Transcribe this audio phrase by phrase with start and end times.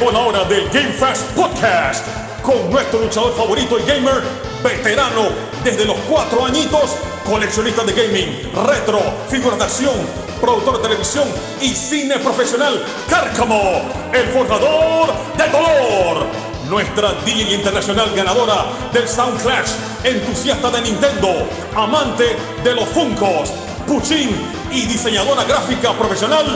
[0.00, 2.04] La hora del Game Fast Podcast
[2.42, 4.22] con nuestro luchador favorito y gamer,
[4.64, 5.28] veterano
[5.62, 9.94] desde los cuatro añitos, coleccionista de gaming, retro, figuras de acción,
[10.40, 11.28] productor de televisión
[11.60, 13.82] y cine profesional, Cárcamo,
[14.12, 16.26] el forjador del dolor.
[16.68, 19.70] Nuestra DJ internacional ganadora del Sound Clash,
[20.02, 21.46] entusiasta de Nintendo,
[21.76, 23.52] amante de los Funkos,
[23.86, 24.30] Puchín
[24.72, 26.46] y diseñadora gráfica profesional,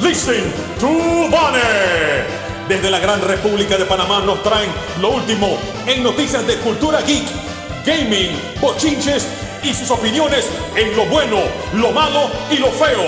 [0.00, 0.86] Listen to
[1.30, 2.49] Bane.
[2.70, 5.58] Desde la Gran República de Panamá nos traen lo último
[5.88, 7.24] en noticias de cultura geek,
[7.84, 9.26] gaming, bochinches
[9.64, 11.38] y sus opiniones en lo bueno,
[11.74, 13.02] lo malo y lo feo.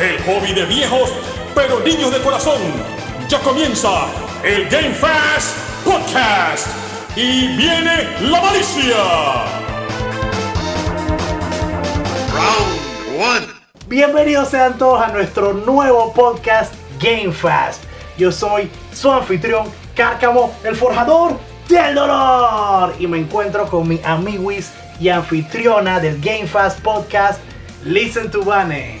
[0.00, 1.12] El hobby de viejos,
[1.54, 2.60] pero niños de corazón.
[3.28, 4.06] Ya comienza
[4.42, 6.66] el Game Fast Podcast.
[7.14, 8.96] Y viene la malicia.
[12.32, 13.46] Round one.
[13.86, 17.93] Bienvenidos sean todos a nuestro nuevo podcast Game Fast.
[18.16, 21.36] Yo soy su anfitrión Cárcamo, el forjador
[21.68, 22.94] del dolor.
[22.98, 27.40] Y me encuentro con mi amiguis y anfitriona del Game Fast podcast,
[27.84, 29.00] Listen to Bane.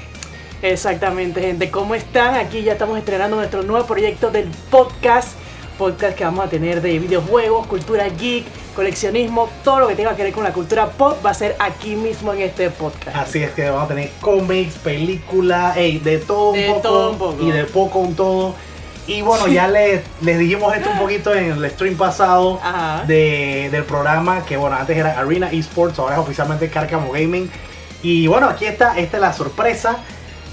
[0.62, 1.70] Exactamente, gente.
[1.70, 2.34] ¿Cómo están?
[2.34, 5.36] Aquí ya estamos estrenando nuestro nuevo proyecto del podcast.
[5.78, 10.22] Podcast que vamos a tener de videojuegos, cultura geek, coleccionismo, todo lo que tenga que
[10.22, 13.16] ver con la cultura pop va a ser aquí mismo en este podcast.
[13.16, 17.18] Así es que vamos a tener cómics, películas, de todo un, De poco, todo un
[17.18, 17.42] poco.
[17.42, 18.54] y de poco un todo.
[19.06, 22.58] Y bueno, ya les, les dijimos esto un poquito en el stream pasado
[23.06, 27.50] de- del programa, que bueno, antes era Arena Esports, ahora es oficialmente Carcamo Gaming.
[28.02, 29.96] Y bueno, aquí está, esta es la sorpresa.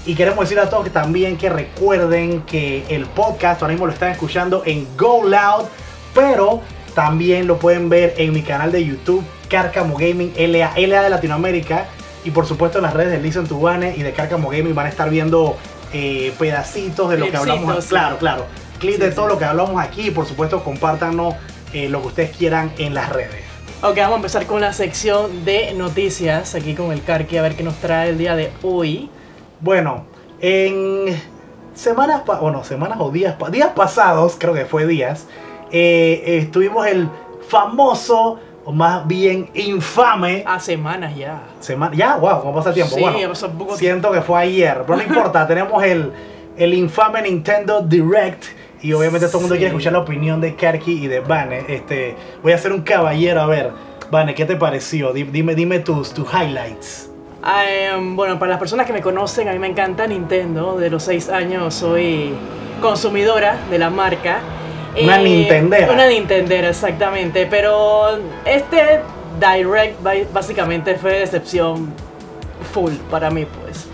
[0.04, 3.92] Y queremos decir a todos que también que recuerden que el podcast ahora mismo lo
[3.92, 5.66] están escuchando en Go Loud,
[6.12, 6.60] pero
[6.94, 11.86] también lo pueden ver en mi canal de YouTube, Carcamo Gaming LA, LA de Latinoamérica.
[12.24, 14.86] Y por supuesto en las redes de Listen to Bane y de Carcamo Gaming van
[14.86, 15.56] a estar viendo
[15.92, 17.84] eh, pedacitos de lo que hablamos.
[17.84, 17.90] sí.
[17.90, 18.44] Claro, claro.
[18.78, 19.14] Clips Sí, de sí.
[19.14, 20.08] todo lo que hablamos aquí.
[20.08, 21.34] Y por supuesto, compártanos
[21.72, 23.42] eh, lo que ustedes quieran en las redes.
[23.82, 26.54] Ok, vamos a empezar con la sección de noticias.
[26.54, 29.10] Aquí con el Karki, a ver qué nos trae el día de hoy.
[29.60, 30.04] Bueno,
[30.40, 31.20] en
[31.74, 35.26] semanas, bueno, semanas o días, días pasados, creo que fue días,
[35.70, 37.08] eh, estuvimos el
[37.48, 41.42] famoso, o más bien infame, A semanas ya.
[41.60, 42.94] semana, ya, wow, ¿cómo pasa el tiempo?
[42.94, 46.12] Sí, bueno, ya pasó un poco siento que fue ayer, pero no importa, tenemos el,
[46.56, 48.44] el infame Nintendo Direct.
[48.84, 49.58] Y obviamente todo el mundo Sí.
[49.60, 51.64] quiere escuchar la opinión de Karki y de Bane.
[51.68, 53.70] Este, voy a ser un caballero, a ver.
[54.10, 55.12] Bane, ¿qué te pareció?
[55.12, 57.08] Di- Dime, dime tus, tus highlights.
[58.14, 60.76] Bueno, para las personas que me conocen, a mí me encanta Nintendo.
[60.78, 62.34] De los 6 años soy
[62.80, 64.40] consumidora de la marca.
[65.00, 65.90] Una nintendera.
[65.92, 67.46] Una Nintendera, exactamente.
[67.46, 69.00] Pero este
[69.40, 71.92] Direct básicamente fue decepción
[72.72, 73.86] full para mí, pues.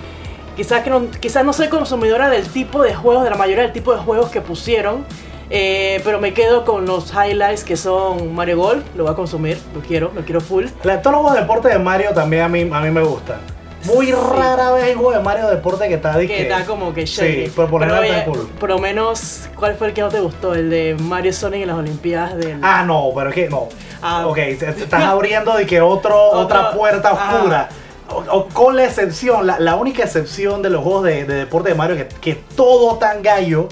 [0.57, 3.73] Quizás, que no, quizás no soy consumidora del tipo de juegos, de la mayoría del
[3.73, 5.05] tipo de juegos que pusieron.
[5.51, 9.59] eh, pero me quedo con los highlights que son Mario Golf, lo voy a consumir,
[9.75, 10.67] lo quiero, lo quiero full.
[10.83, 13.39] La, todos los juegos de deporte de Mario también a mí, a mí me gustan.
[13.85, 14.13] Muy Sí.
[14.13, 17.07] rara vez hay juego de Mario de deporte que está de que da como que
[17.07, 17.47] shady.
[17.47, 18.49] Sí, pero por está cool.
[18.59, 20.55] por lo menos, ¿cuál fue el que no te gustó?
[20.55, 22.59] El de Mario Sonic en las Olimpiadas del...
[22.63, 23.69] Ah, no, pero es que no.
[24.03, 24.27] Ah.
[24.27, 27.37] ok, estás abriendo de que otro, Otro- otra puerta Ajá.
[27.37, 27.69] oscura.
[28.11, 31.69] O, o con la excepción, la, la única excepción de los juegos de, de deporte
[31.71, 33.69] de Mario que, que todo tan gallo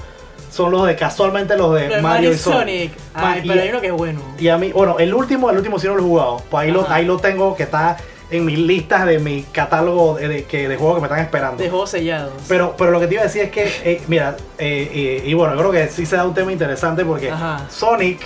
[0.50, 2.58] son los de casualmente los de, Lo Mario, Mario y Sonic.
[2.58, 2.92] Sonic.
[3.14, 4.20] Ma- Ay, y- pero hay uno que es bueno.
[4.38, 6.42] Y a mí, bueno, el último, el último sí no lo he jugado.
[6.50, 7.96] Pues ahí, lo, ahí lo tengo que está
[8.30, 11.62] en mis listas de mi catálogo de, de- que, de juegos que me están esperando.
[11.62, 12.32] De juegos sellados.
[12.48, 15.34] Pero, pero lo que te iba a decir es que, eh, mira, eh, eh, y
[15.34, 17.66] bueno, yo creo que sí se da un tema interesante porque Ajá.
[17.70, 18.20] Sonic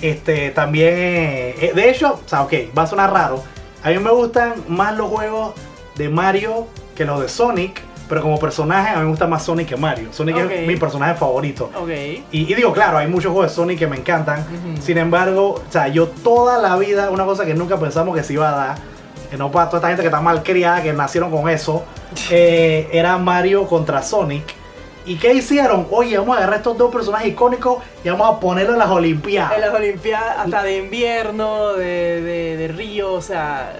[0.00, 3.42] este, también, eh, de hecho, o sea, ok, va a sonar raro.
[3.82, 5.54] A mí me gustan más los juegos
[5.96, 9.68] de Mario que los de Sonic, pero como personaje a mí me gusta más Sonic
[9.68, 10.08] que Mario.
[10.12, 11.70] Sonic es mi personaje favorito.
[12.32, 14.44] Y, y digo, claro, hay muchos juegos de Sonic que me encantan.
[14.80, 18.34] Sin embargo, o sea, yo toda la vida, una cosa que nunca pensamos que se
[18.34, 18.78] iba a dar,
[19.34, 21.82] que no para toda esta gente que está mal criada, que nacieron con eso,
[22.30, 24.44] eh, era Mario contra Sonic.
[25.06, 25.88] ¿Y qué hicieron?
[25.90, 29.52] Oye, vamos a agarrar estos dos personajes icónicos y vamos a ponerlos en las Olimpiadas.
[29.54, 33.72] En las Olimpiadas, hasta de invierno, de, de, de río, o sea,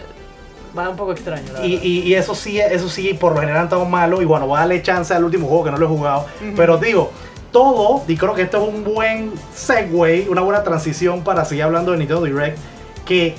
[0.76, 1.52] va un poco extraño.
[1.52, 4.20] La Y, y- y eso sí, eso sí, por lo general han estado malo.
[4.20, 6.26] Y bueno, voy a darle chance al último juego que no lo he jugado.
[6.42, 6.54] Ujú.
[6.56, 7.10] Pero digo,
[7.52, 11.92] todo, y creo que esto es un buen segue, una buena transición para seguir hablando
[11.92, 12.58] de Nintendo Direct.
[13.06, 13.34] Que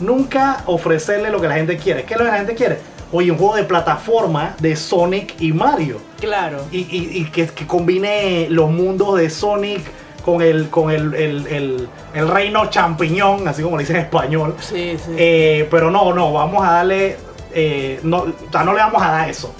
[0.00, 2.04] nunca ofrecerle lo que la gente quiere.
[2.04, 2.78] ¿Qué es lo que la gente quiere?
[3.12, 5.98] Oye, un juego de plataforma de Sonic y Mario.
[6.20, 6.62] Claro.
[6.72, 9.82] Y, y- y que, que combine los mundos de Sonic
[10.24, 14.56] con el, con el, el- el- el reino champiñón, así como le dicen en español.
[14.58, 15.12] Sí, sí.
[15.16, 17.16] Eh, pero no, no, vamos a darle.
[17.54, 19.54] eh, no, o sea, no le vamos a dar eso.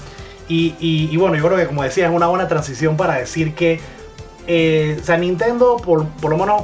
[0.49, 3.55] Y, y- y bueno, yo creo que como decía, es una buena transición para decir
[3.55, 3.81] que
[4.49, 6.63] eh, o sea, Nintendo, por, por lo menos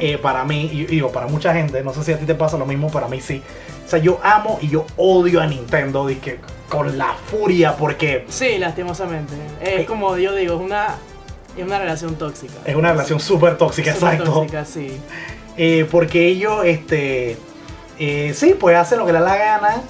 [0.00, 2.34] Eh, para mí, y y digo, para mucha gente, no sé si a ti te
[2.34, 3.42] pasa lo mismo, para mí sí.
[3.84, 8.58] O sea, yo amo y yo odio a Nintendo, dizque, con la furia, porque Sí,
[8.58, 9.34] lastimosamente.
[9.60, 9.84] Es Eh.
[9.86, 10.96] como yo digo, es una,
[11.56, 12.54] es una relación tóxica.
[12.64, 14.32] es una relación súper tóxica, Súper exacto.
[14.32, 14.98] tóxica, sí.
[15.56, 17.36] Eh, porque ellos, este,
[18.34, 19.82] sí, pues hacen lo que les da la gana.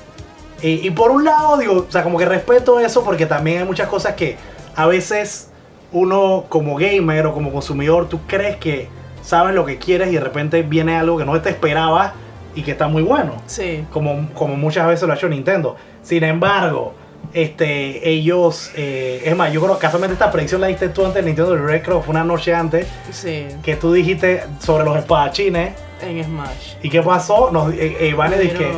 [0.62, 3.88] Y por un lado, digo, o sea, como que respeto eso porque también hay muchas
[3.88, 4.36] cosas que
[4.74, 5.48] a veces
[5.92, 8.88] uno como gamer o como consumidor, tú crees que
[9.26, 12.12] sabes lo que quieres y de repente viene algo que no te esperabas
[12.54, 13.34] y que está muy bueno.
[13.46, 13.84] Sí.
[13.92, 15.76] Como, como muchas veces lo ha hecho Nintendo.
[16.02, 16.94] Sin embargo,
[17.32, 21.16] este, ellos, eh, es más, yo creo que casualmente esta predicción la diste tú antes
[21.16, 23.46] del Nintendo Direct, creo fue una noche antes, Sí.
[23.62, 25.74] que tú dijiste sobre los espadachines.
[26.00, 26.74] En Smash.
[26.82, 27.50] ¿Y qué pasó?
[27.50, 28.72] Nos, eh, eh, Vane dice que.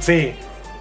[0.00, 0.34] Sí,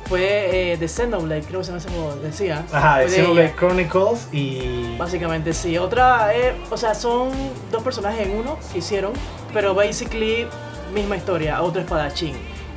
[0.08, 2.66] Fue eh, The Xenoblade, creo que se me hace como decía.
[2.72, 3.56] ajá, de Xenoblade.
[3.58, 4.96] Chronicles y.
[4.98, 5.78] Básicamente sí.
[5.78, 7.32] Otra, eh, o sea, son
[7.72, 9.14] dos personajes en uno que hicieron,
[9.54, 10.48] pero basically
[10.94, 12.36] misma historia, otro espadachín.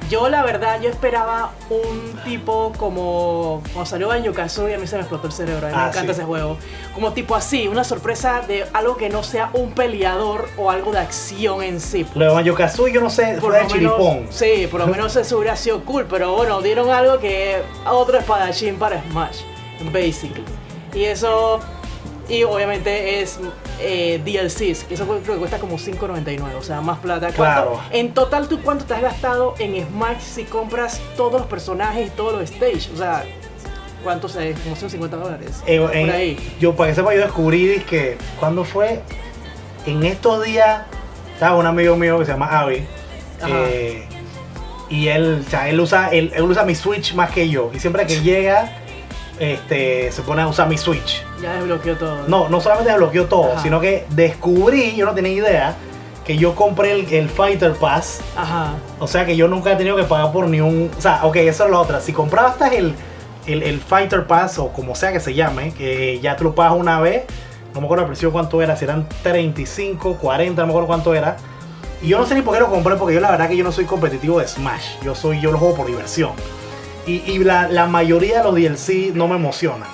[0.08, 4.94] Yo la verdad, yo esperaba un tipo como cuando salió Banjo Kazooie, a mí se
[4.94, 6.20] me explotó el cerebro, a mí Ah, me encanta sí.
[6.20, 6.56] ese juego.
[6.94, 11.00] Como tipo así, una sorpresa de algo que no sea un peleador o algo de
[11.00, 12.06] acción en sí.
[12.14, 14.26] Lo de Banjo Kazooie, yo no sé, Por fue de chiripón.
[14.30, 18.76] Sí, por lo menos eso hubiera sido cool, pero bueno, dieron algo que otro espadachín
[18.76, 19.40] para Smash,
[19.92, 20.44] basically.
[20.94, 21.58] Y eso,
[22.28, 23.38] y obviamente es
[23.80, 27.26] eh, DLCs, que eso creo que cuesta como 5.99, o sea, más plata.
[27.28, 27.80] ¿Cuánto- Claro.
[27.92, 32.10] En total, ¿tú cuánto te has gastado en Smash si compras todos los personajes y
[32.10, 32.90] todos los stages?
[32.94, 33.24] O sea,
[34.02, 34.58] ¿cuánto es?
[34.60, 35.62] Como 150 dólares.
[35.66, 36.54] Eh, por en- ahí.
[36.58, 39.00] Yo, para que sepa, yo descubrí que cuando fue
[39.86, 40.82] en estos días,
[41.34, 42.84] estaba un amigo mío que se llama Avi.
[43.46, 44.04] Eh,
[44.88, 47.70] y él, o sea, él usa, él, él usa mi Switch más que yo.
[47.74, 48.72] Y siempre que llega,
[49.38, 51.24] este, se pone a usar mi Switch.
[51.42, 52.24] Ya desbloqueó todo.
[52.28, 53.62] No, no solamente desbloqueó todo, Ajá.
[53.62, 55.74] sino que descubrí, yo no tenía idea,
[56.24, 58.20] que yo compré el, el Fighter Pass.
[58.36, 58.74] Ajá.
[58.98, 60.90] O sea que yo nunca he tenido que pagar por ni un.
[60.96, 62.00] O sea, ok, eso es la otra.
[62.00, 62.94] Si comprabas el,
[63.46, 66.74] el, el Fighter Pass o como sea que se llame, que ya tú lo pagas
[66.76, 67.24] una vez,
[67.74, 71.14] no me acuerdo el precio cuánto era, si eran 35, 40, no me acuerdo cuánto
[71.14, 71.36] era.
[72.02, 73.64] Y yo no sé ni por qué lo compré, porque yo la verdad que yo
[73.64, 75.00] no soy competitivo de Smash.
[75.02, 76.32] Yo soy, yo lo juego por diversión.
[77.06, 79.88] Y, y la, la mayoría de los DLC no me emocionan.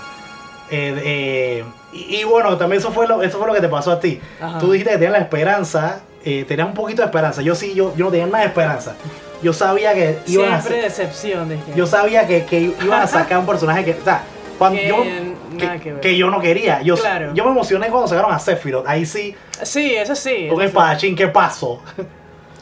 [0.71, 3.93] Eh, eh, y, y bueno, también eso fue, lo, eso fue lo que te pasó
[3.93, 4.19] a ti.
[4.41, 4.59] Ajá.
[4.59, 7.43] Tú dijiste que tenías la esperanza, eh, tenías un poquito de esperanza.
[7.43, 8.95] Yo sí, yo, yo no tenía nada de esperanza.
[9.43, 11.49] Yo sabía que iban a Siempre hacer- decepción.
[11.51, 11.63] dije.
[11.77, 14.23] yo sabía que, que iban a sacar un personaje que, o sea,
[14.57, 16.81] cuando Que yo, que, yo no quería.
[16.81, 17.35] Yo, Claro.
[17.35, 18.87] yo me emocioné cuando sacaron a Sephiroth.
[18.87, 20.49] Ahí sí, Sí, eso sí.
[20.51, 21.83] un espadachín, ¿qué pasó?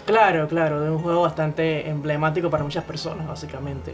[0.07, 3.93] Claro, claro, de un juego bastante emblemático para muchas personas, básicamente.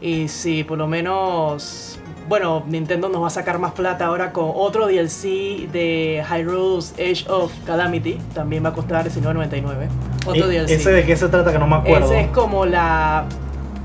[0.00, 1.98] Y si por lo menos,
[2.28, 7.26] bueno, Nintendo nos va a sacar más plata ahora con otro DLC de Hyrule's Age
[7.28, 9.88] of Calamity, también va a costar $19.99.
[10.26, 10.70] Otro DLC.
[10.70, 12.06] ¿Ese de qué se trata que no me acuerdo?
[12.06, 13.26] Ese es como la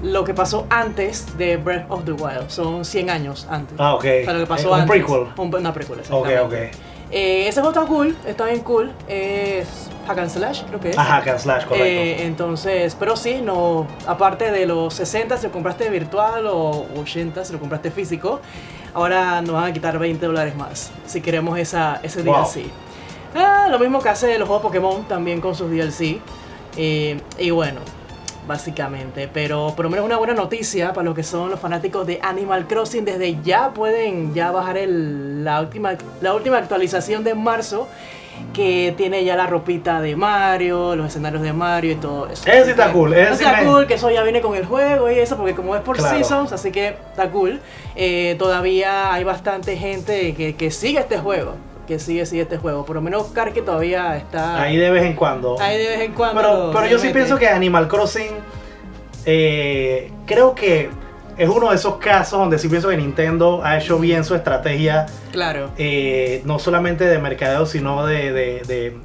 [0.03, 3.75] lo que pasó antes de Breath of the Wild, son 100 años antes.
[3.79, 4.03] Ah, ok.
[4.03, 4.89] Sea, lo que pasó Eh, un antes.
[5.03, 5.25] prequel.
[5.37, 6.53] Un- una prequel, Ok, ok.
[7.11, 8.91] Eh, ese juego está cool, está bien cool.
[9.07, 10.97] Es Hack and Slash, creo que es.
[10.97, 11.85] Ajá, Can Slash, correcto.
[11.85, 17.43] Eh, entonces, pero sí, no, aparte de los 60 si lo compraste virtual o 80
[17.45, 18.39] si lo compraste físico,
[18.93, 22.43] ahora nos van a quitar 20 dólares más si queremos esa, ese Wow.
[22.43, 22.65] DLC.
[23.35, 26.19] Ah, lo mismo que hace los juegos Pokémon también con sus DLC.
[26.77, 27.81] Eh, y bueno,
[28.47, 32.19] básicamente, pero por lo menos una buena noticia para los que son los fanáticos de
[32.21, 37.87] Animal Crossing, desde ya pueden ya bajar el, la, última, la última actualización de marzo
[38.53, 42.43] que tiene ya la ropita de Mario, los escenarios de Mario y todo eso.
[42.49, 45.11] Ese está cool, ese sí está me- cool, que eso ya viene con el juego
[45.11, 46.15] y eso, porque como es por Claro.
[46.17, 47.59] seasons, así que está cool.
[47.95, 51.55] Eh, todavía hay bastante gente que, que sigue este juego,
[51.87, 52.85] que sigue, sigue este juego.
[52.85, 55.59] Por lo menos Oscar que todavía está Ahí de vez en cuando.
[55.59, 56.41] ahí de vez en cuando.
[56.41, 58.31] Pero, pero yo sí pienso que Animal Crossing,
[59.25, 60.89] eh, creo que
[61.37, 65.05] es uno de esos casos donde sí pienso que Nintendo ha hecho bien su estrategia,
[65.31, 65.69] Claro.
[65.77, 68.97] eh, no solamente de mercadeo, sino de, de, de,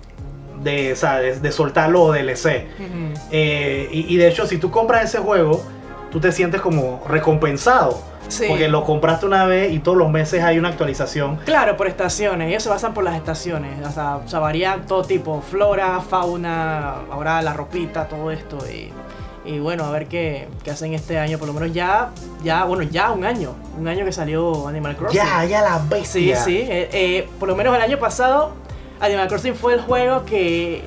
[0.62, 2.66] de, o sea, de- de soltar los DLC.
[3.30, 5.62] Eh, y, y de hecho, si tú compras ese juego,
[6.10, 8.02] tú te sientes como recompensado.
[8.28, 8.44] Sí.
[8.48, 11.36] Porque lo compraste una vez y todos los meses hay una actualización.
[11.44, 12.48] Claro, por estaciones.
[12.48, 13.84] Ellos se basan por las estaciones.
[13.84, 15.42] O sea, o sea, varían todo tipo.
[15.42, 18.58] Flora, fauna, ahora la ropita, todo esto.
[18.70, 18.92] Y,
[19.44, 21.38] y bueno, a ver qué, qué hacen este año.
[21.38, 22.10] Por lo menos ya,
[22.44, 23.54] ya, bueno, ya un año.
[23.78, 25.20] Un año que salió Animal Crossing.
[25.20, 25.86] Ya, ya la Sí,
[26.26, 26.36] bestia.
[26.44, 26.56] sí.
[26.58, 28.52] eh, eh, por lo menos el año pasado,
[29.00, 30.84] Animal Crossing fue el juego que,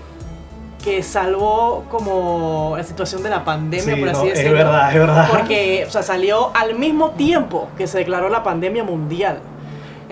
[0.83, 4.57] que salvó como la situación de la pandemia, Sí, por así no, es decirlo.
[4.57, 5.27] verdad, es verdad.
[5.31, 9.39] Porque, o sea, salió al mismo tiempo que se declaró la pandemia mundial.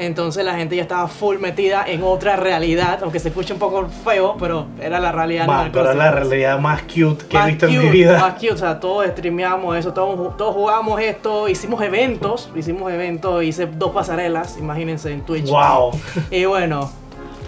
[0.01, 3.88] Entonces la gente ya estaba full metida en otra realidad, aunque se escuche un poco
[4.03, 5.46] feo, pero era la realidad.
[5.72, 8.17] Pero la realidad más cute que he Más visto en mi vida.
[8.20, 13.43] Más cute, o sea, todos streameamos eso, todos, todos jugamos esto, hicimos eventos, hicimos eventos,
[13.43, 15.50] hice dos pasarelas, imagínense en Twitch.
[15.50, 15.91] Wow.
[16.31, 16.91] Y bueno,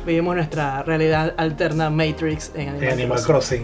[0.06, 3.64] vivimos nuestra realidad alterna Matrix en Animal, Animal Crossing.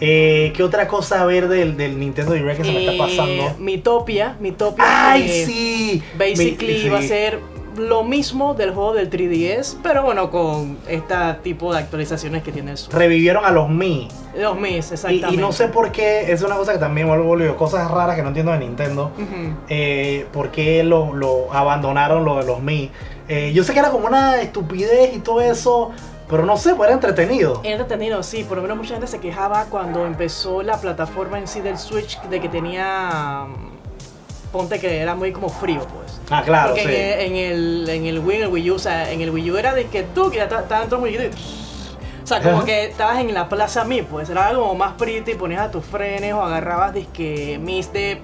[0.00, 2.98] Eh, ¿Qué otra cosa a ver del, del Nintendo Direct que se me está Eh,
[2.98, 3.54] pasando?
[3.58, 4.84] Mitopia, Mitopia.
[4.86, 6.02] ¡Ay, eh, sí!
[6.18, 6.88] Basically Mi- sí.
[6.90, 7.38] va a ser
[7.78, 12.72] lo mismo del juego del 3DS, pero bueno, con este tipo de actualizaciones que tiene
[12.72, 12.94] el Switch.
[12.94, 14.08] Revivieron a los Mi.
[14.36, 15.34] Los Mis, Y, exactamente.
[15.34, 18.22] y no sé por qué, es una cosa que también vuelvo, volvió, cosas raras que
[18.22, 19.10] no entiendo de Nintendo.
[19.68, 22.90] Eh, por qué lo, lo abandonaron lo de los Mi.
[23.28, 25.90] Eh, yo sé que era como una estupidez y todo eso,
[26.30, 27.60] pero no sé, pues era entretenido.
[27.62, 31.46] Era entretenido, sí, por lo menos mucha gente se quejaba cuando empezó la plataforma en
[31.46, 33.46] sí del Switch de que tenía.
[34.52, 36.20] Ponte que era muy como frío, pues.
[36.30, 36.88] Ah, claro, Porque sí.
[36.88, 39.30] en, el, en, el, en el Wii, en el Wii U, o sea, en el
[39.30, 42.22] Wii U era de que tú, que ya ta- estaba dentro del Wii U, y-
[42.22, 45.34] O sea, como que estabas en la plaza Mi, pues era algo como más pretty,
[45.34, 48.20] ponías a tus frenes o agarrabas disque Mis de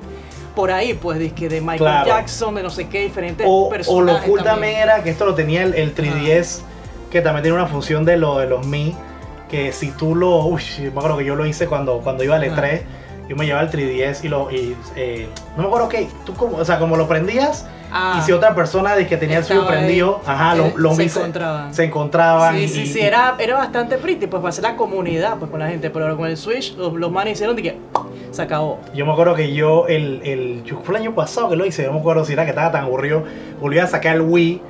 [0.55, 2.07] por ahí, pues disque de Michael Claro.
[2.07, 4.29] Jackson, de no sé qué, diferentes O, o lo personajes.
[4.31, 6.61] cool también era que esto lo tenía el, el 3DS,
[7.11, 8.95] que también tiene una función de lo de los Mi,
[9.51, 10.45] que si tú lo...
[10.47, 12.63] Uy, me acuerdo que yo lo hice cuando, cuando iba al Ajá.
[12.63, 12.83] E3,
[13.29, 14.51] yo me llevaba el 3DS y lo...
[14.51, 17.67] Y, eh, no me acuerdo qué, tú como, o sea, como lo prendías,
[17.97, 20.95] Ah, y si otra persona de que tenía el suyo ahí, prendido, ajá, los lo
[20.97, 21.73] se encontraban.
[21.73, 22.57] se encontraban.
[22.57, 25.61] Sí, y- sí, sí, era, era bastante pretty, pues para hacer la comunidad pues con
[25.61, 27.79] la gente, pero con el Switch los, los manes hicieron de que
[28.33, 28.81] se acabó.
[28.95, 31.93] Yo me acuerdo que yo, el, el, fue el año pasado que lo hice, no
[31.93, 33.23] me acuerdo si era que estaba tan aburrido,
[33.61, 34.61] volví a sacar el Wii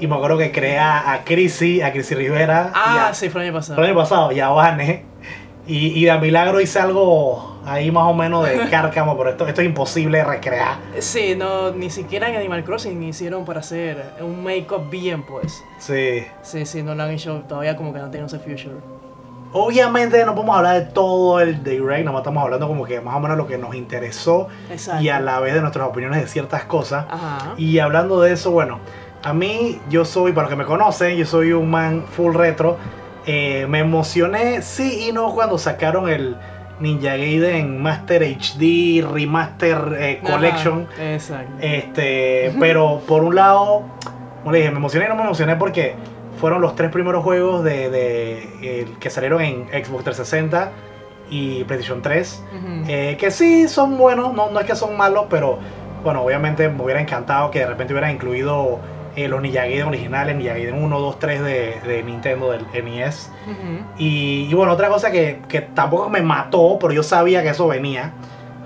[0.00, 2.70] y me acuerdo que creé a, a Chrissy, a Chrissy Rivera.
[2.74, 3.80] Ah, a- sí, fue el año fue pasado.
[3.80, 5.06] el año pasado, y a Vane.
[5.66, 9.60] Y, y de milagro hice algo ahí más o menos de cárcamo, pero esto, esto
[9.60, 10.76] es imposible de recrear.
[10.98, 15.64] Sí, no, ni siquiera en Animal Crossing hicieron para hacer un make-up bien, pues.
[15.78, 16.24] Sí.
[16.42, 18.76] Sí, sí, no lo han hecho todavía como que no tienen ese future.
[19.56, 23.14] Obviamente no podemos hablar de todo el Direct, nada más estamos hablando como que más
[23.14, 25.00] o menos lo que nos interesó Exacto.
[25.00, 27.06] y a la vez de nuestras opiniones de ciertas cosas.
[27.08, 27.54] Ajá.
[27.56, 28.80] Y hablando de eso, bueno,
[29.22, 32.76] a mí yo soy, para los que me conocen, yo soy un man full retro.
[33.26, 36.36] Eh, me emocioné, sí y no, cuando sacaron el
[36.80, 40.88] Ninja Gaiden Master HD Remaster eh, Ajá, Collection.
[41.00, 41.52] Exacto.
[41.60, 43.82] Este, pero por un lado,
[44.40, 45.94] como le dije, me emocioné y no me emocioné porque
[46.40, 50.72] fueron los tres primeros juegos de, de, eh, que salieron en Xbox 360
[51.30, 52.44] y PlayStation 3.
[52.52, 52.66] Ujú.
[52.88, 55.58] Eh, que sí son buenos, no, no es que son malos, pero
[56.02, 58.78] bueno, obviamente me hubiera encantado que de repente hubiera incluido
[59.16, 63.30] eh, los Gaiden originales, Gaiden 1, 2, 3 de, de Nintendo, del NES.
[63.98, 67.68] Y, y bueno, otra cosa que, que tampoco me mató, pero yo sabía que eso
[67.68, 68.12] venía,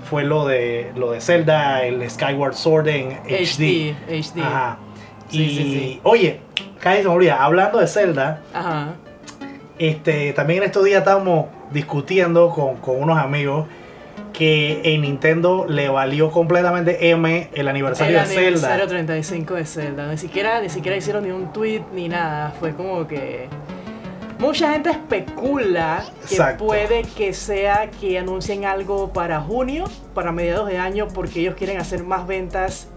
[0.09, 3.93] fue lo de, lo de Zelda, el Skyward Sword en HD.
[3.93, 4.41] HD, HD.
[4.41, 4.77] Ajá.
[5.29, 5.99] Sí, y sí, sí.
[6.03, 6.39] oye,
[6.79, 8.95] casi se me olvida, hablando de Zelda, Ajá.
[9.77, 13.67] este, también en estos días estábamos discutiendo con, con unos amigos
[14.39, 18.87] que en Nintendo le valió completamente M el aniversario El de aniversario Zelda.
[18.87, 20.07] 35 de Zelda.
[20.09, 22.53] Ni siquiera, ni siquiera hicieron ni un tweet ni nada.
[22.57, 23.47] Fue como que.
[24.39, 26.65] Mucha gente especula que Exacto.
[26.65, 31.77] puede que sea que anuncien algo para junio, para mediados de año, porque ellos quieren
[31.77, 32.87] hacer más ventas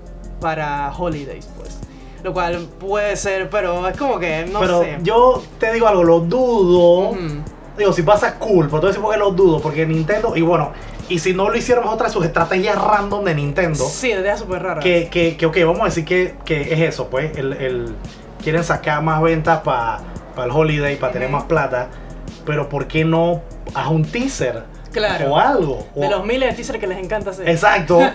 [0.40, 1.80] para holidays, pues.
[2.22, 4.98] Lo cual puede ser, pero es como que no Pero sé.
[5.02, 7.16] yo te digo algo, lo dudo.
[7.76, 9.60] Digo, si pasa cool, pero te voy a decir por qué lo dudo.
[9.60, 10.72] Porque Nintendo, y bueno,
[11.08, 13.84] y si no lo hicieron es otra de sus estrategias random de Nintendo.
[13.86, 14.80] Sí, idea súper rara.
[14.80, 17.36] Que, que, que, ok, vamos a decir que, que es eso, pues.
[17.36, 17.94] El, el-
[18.42, 20.00] quieren sacar más ventas para
[20.44, 21.88] el holiday, para tener más plata.
[22.44, 23.40] Pero ¿por qué no
[23.74, 24.64] haz un teaser?
[24.92, 25.32] Claro.
[25.32, 25.86] O algo.
[25.94, 27.48] De los miles de teasers que les encanta hacer.
[27.48, 28.00] Exacto.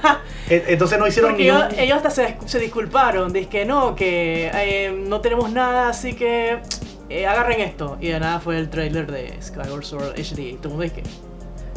[0.49, 3.95] E- Entonces no hicieron Porque ni un- ellos hasta se, se disculparon, dice que no,
[3.95, 6.59] que eh, no tenemos nada, así que
[7.09, 7.97] eh, agarren esto.
[7.99, 10.39] Y de nada fue el trailer de Skyward Sword HD.
[10.39, 11.03] Y todo el mundo dice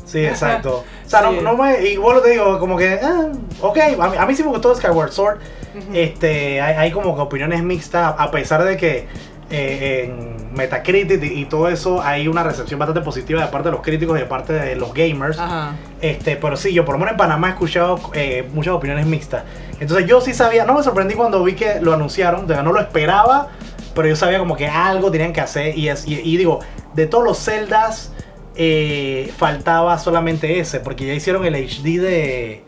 [0.04, 0.84] Sí, exacto.
[1.06, 1.36] O sea, Sí.
[1.36, 1.82] no, no me.
[1.82, 2.98] Y bueno, te digo, como que.
[3.02, 5.38] ah, ok, a mí, a mí sí me gustó Skyward Sword.
[5.76, 5.94] Ujú.
[5.94, 9.06] Este, hay, hay como que opiniones mixtas, a pesar de que
[9.50, 13.82] eh, en Metacritic y, todo eso hay una recepción bastante positiva de parte de los
[13.82, 15.38] críticos y de parte de los gamers.
[15.38, 15.74] Ajá.
[16.00, 19.42] Este, pero sí, yo por lo menos en Panamá he escuchado eh, muchas opiniones mixtas.
[19.80, 22.72] Entonces yo sí sabía, no me sorprendí cuando vi que lo anunciaron, de verdad no
[22.72, 23.48] lo esperaba,
[23.94, 26.60] pero yo sabía como que algo tenían que hacer y, es, y, y digo,
[26.94, 28.12] de todos los Zeldas
[28.56, 32.62] eh, faltaba solamente ese, porque ya hicieron el HD de...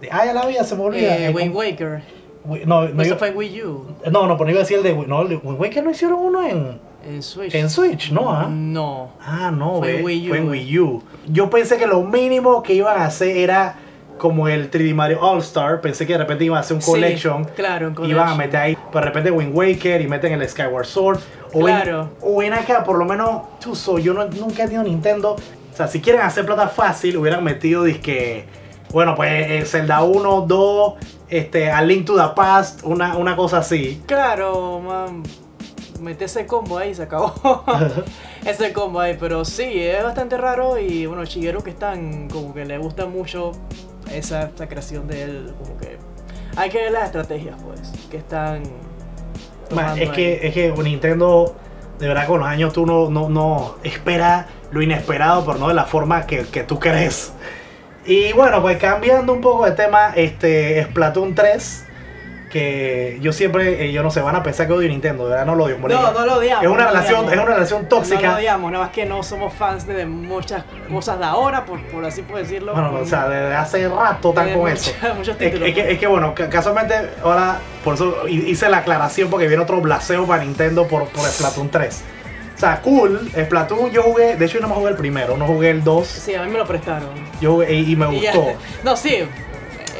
[0.00, 1.16] de ah, ya la vida, se me olvida.
[1.16, 1.58] Eh, Eh, ¿cómo?
[1.58, 2.02] Waker.
[2.64, 3.86] No, no, Eso fue Wii U.
[4.10, 4.94] no, no, pero no iba a decir el de...
[4.94, 7.52] No, el de Wind Waker no hicieron uno en, En Switch.
[7.54, 8.30] en Switch, ¿no?
[8.30, 8.46] ah?
[8.48, 9.10] No.
[9.20, 10.28] Ah, no, Fue ve, Wii U.
[10.28, 11.02] fue en Wii U.
[11.26, 13.76] Yo pensé que lo mínimo que iban a hacer era
[14.18, 15.80] como el 3D Mario All Star.
[15.80, 17.44] Pensé que de repente iba a hacer un Sí, collection.
[17.56, 18.38] claro, un Iban a collection.
[18.38, 21.18] meter ahí, pero de repente Wind Waker y meten el Skyward Sword.
[21.52, 22.02] O Claro.
[22.02, 23.42] en, o en acá, por lo menos,
[24.02, 25.32] yo no- nunca he tenido Nintendo.
[25.72, 28.46] O sea, si quieren hacer plata fácil, hubieran metido disque.
[28.92, 30.94] Bueno, pues eh, Zelda 1, 2,
[31.28, 34.00] este, A Link to the Past, una, una cosa así.
[34.06, 35.22] Claro, man.
[36.00, 37.32] Mete ese combo ahí y se acabó.
[38.46, 42.64] ese combo ahí, pero sí, es bastante raro y bueno, Shigeru que están como que
[42.64, 43.52] le gusta mucho
[44.12, 45.98] esa, esa creación de él, como que
[46.56, 48.62] hay que ver las estrategias pues, que están
[49.70, 50.08] es, ahí.
[50.08, 51.54] que, es que Nintendo,
[51.98, 55.74] de verdad, con los años tú no, no, no espera lo inesperado, pero no de
[55.74, 57.32] la forma que, que tú crees.
[58.04, 61.85] Y bueno, pues cambiando un poco de tema, este Splatoon 3,
[62.56, 65.46] que yo siempre, eh, yo no sé, van a pensar que odio Nintendo, de verdad
[65.46, 65.78] no lo odio.
[65.78, 65.96] morir.
[65.96, 66.64] No, no lo odiamos.
[66.64, 67.32] Es una no relación, odiamos.
[67.32, 68.28] es una relación No tóxica.
[68.30, 72.04] lo odiamos, nada más que no somos fans de muchas cosas de ahora, por, por
[72.04, 72.72] así por decirlo.
[72.72, 74.92] Bueno, o sea, desde hace rato están con mucha- eso.
[75.16, 75.68] muchos Es, títulos.
[75.68, 79.46] es que, es que, bueno, ca- casualmente ahora, por eso hi- hice la aclaración porque
[79.48, 82.04] viene otro blaseo para Nintendo por, por Splatoon 3.
[82.54, 85.46] O sea, cool, Splatoon yo jugué, de hecho yo no me jugué el primero, no
[85.46, 87.10] jugué el 2, Sí, a mí me lo prestaron.
[87.38, 88.52] yo jugué- y, y me Y ya- gustó.
[88.82, 89.28] No, sí.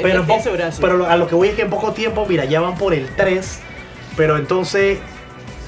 [0.03, 2.76] Pero, en pero a lo que voy es que en poco tiempo, mira, ya van
[2.76, 3.61] por el 3,
[4.17, 4.99] pero entonces,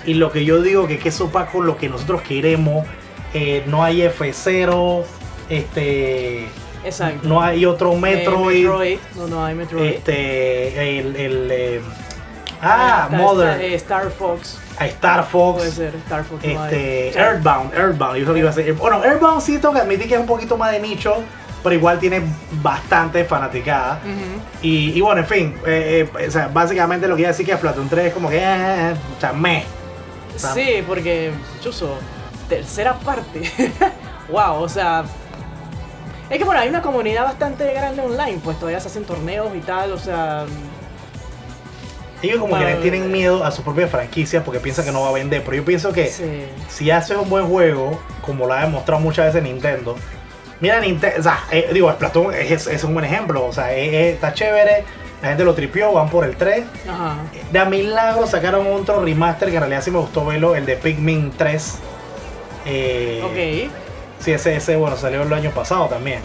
[0.07, 2.87] y lo que yo digo que, que eso va con lo que nosotros queremos,
[3.35, 5.05] eh, no hay F0,
[5.49, 6.47] este,
[6.85, 7.27] Exacto.
[7.29, 8.63] no hay otro Eh, Metroid.
[8.65, 8.99] Metroid.
[9.17, 9.85] No, no hay Metroid.
[9.85, 11.81] Este, el, el eh,
[12.63, 14.59] ah, Está- Mother, está, eh, Star Fox.
[14.79, 16.45] a Star Fox, Puede ser Star Fox.
[16.45, 18.73] no este, O sea, Earthbound, Earthbound, yo que iba a decir.
[18.75, 21.17] Bueno, Earthbound sí tengo que admitir que es un poquito más de nicho,
[21.63, 22.23] pero igual tiene
[22.63, 24.01] bastante fanaticada.
[24.63, 27.47] Y, y bueno, en fin, eh, eh, o sea, básicamente lo que iba a decir
[27.47, 29.65] que Splatoon 3 es como que, eh, eh, o sea, meh.
[30.41, 31.97] Tam- Sí, porque, chuso,
[32.49, 33.43] tercera parte.
[34.31, 35.05] wow, o sea.
[36.31, 39.61] Es que bueno, hay una comunidad bastante grande online, pues todavía se hacen torneos y
[39.61, 40.45] tal, o sea.
[42.21, 45.09] Ellos como que Bueno, tienen miedo a sus propias franquicias porque piensan que no va
[45.11, 46.47] a vender, pero yo pienso que Sí.
[46.69, 49.95] si haces un buen juego, como lo ha demostrado muchas veces Nintendo,
[50.61, 53.93] mira Nintendo, o sea, eh, digo, Splatoon es, es un buen ejemplo, o sea, es-
[53.93, 54.85] es- está chévere,
[55.23, 56.65] la gente lo tripió, van por el 3.
[56.89, 57.17] Ajá.
[57.51, 60.77] De a milagro sacaron otro remaster que en realidad sí me gustó verlo, el de
[60.77, 61.79] Pikmin 3.
[62.67, 63.73] Eh, Ok.
[64.21, 66.21] Sí, ese, ese, bueno, salió el año pasado también.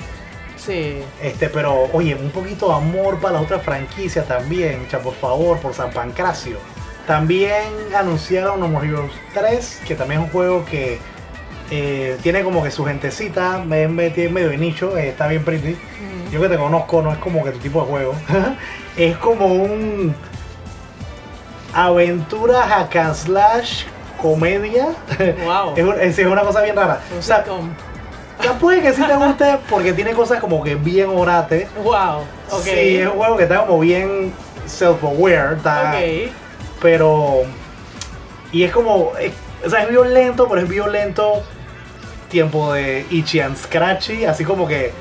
[0.57, 0.97] Sí.
[1.21, 5.59] Este, pero, oye, un poquito de amor para las otras franquicias también, cha, por favor,
[5.59, 6.57] por San Pancracio.
[7.05, 7.61] También
[7.95, 10.99] anunciaron No More Heroes 3, que también es un juego que
[11.75, 15.71] eh, tiene como que su gentecita, tiene medio de nicho, eh, está bien pretty.
[15.71, 16.31] Ujú.
[16.31, 18.15] Yo que te conozco, no es como que tu tipo de juego.
[18.97, 20.15] es como un
[21.73, 23.83] aventura hack and slash
[24.21, 24.87] comedia.
[25.43, 25.73] Wow.
[25.75, 26.99] es, es- es una cosa bien rara.
[27.17, 27.43] O sea,
[28.43, 31.67] ya puede que sí te guste porque tiene cosas como que bien orate.
[31.83, 32.21] Wow.
[32.61, 34.31] Sí, es un juego que está como bien
[34.67, 36.31] self-aware, está- Ok.
[36.81, 37.41] pero...
[38.51, 39.13] Y es como...
[39.19, 39.33] es-
[39.65, 41.41] o sea, es violento, pero es violento
[42.33, 44.91] tiempo de Itchy and Scratchy, así como que,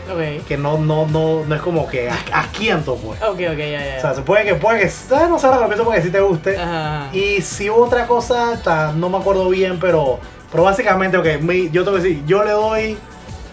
[0.47, 3.21] que no, no, no, no es como que as- asquiento, pues.
[3.23, 3.95] Ok, ok, ya, ya.
[3.99, 6.11] O sea, se puede que, puede que, ah, no sé, ahora lo pienso porque sí
[6.11, 6.57] te guste.
[6.57, 7.09] Ajá.
[7.13, 10.21] Y si hubo otra cosa, ta- no me acuerdo bien, pero,
[10.53, 12.97] pero básicamente, ok, mi- yo te voy a decir, yo le doy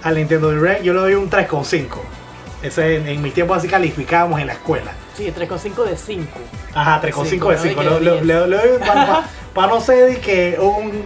[0.03, 1.97] al Nintendo Direct, yo le doy un 3,5.
[2.61, 4.91] Ese en, en mis tiempos así calificábamos en la escuela.
[5.15, 6.27] Sí, 3,5 de 5.
[6.75, 7.83] Ajá, 3,5 de Cinco, 5.
[7.83, 8.25] no Le, le- diez.
[8.25, 8.79] le- le doy,
[9.53, 11.03] para no ser que un,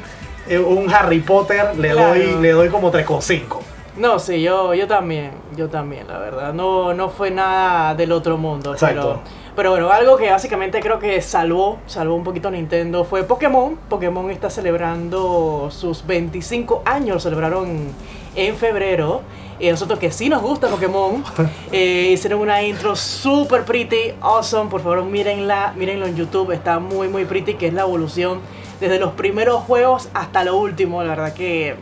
[0.48, 2.10] un Harry Potter, le, Claro.
[2.10, 3.60] doy, le doy como 3,5.
[3.96, 6.54] No, sí, yo, yo también, yo también, la verdad.
[6.54, 8.74] No, no fue nada del otro mundo.
[8.74, 9.22] Exacto.
[9.24, 13.78] Pero, pero bueno, algo que básicamente creo que salvó, salvó un poquito Nintendo fue Pokémon.
[13.90, 17.90] Pokémon está celebrando sus 25 años, lo celebraron
[18.36, 19.22] en febrero.
[19.60, 21.24] Y nosotros que sí nos gusta Pokémon,
[21.72, 24.72] eh, hicieron una intro super pretty, awesome.
[24.72, 28.40] Por favor, mírenla, mírenlo en YouTube, está muy, muy pretty, que es la evolución
[28.80, 31.02] desde los primeros juegos hasta lo último.
[31.04, 31.76] La verdad que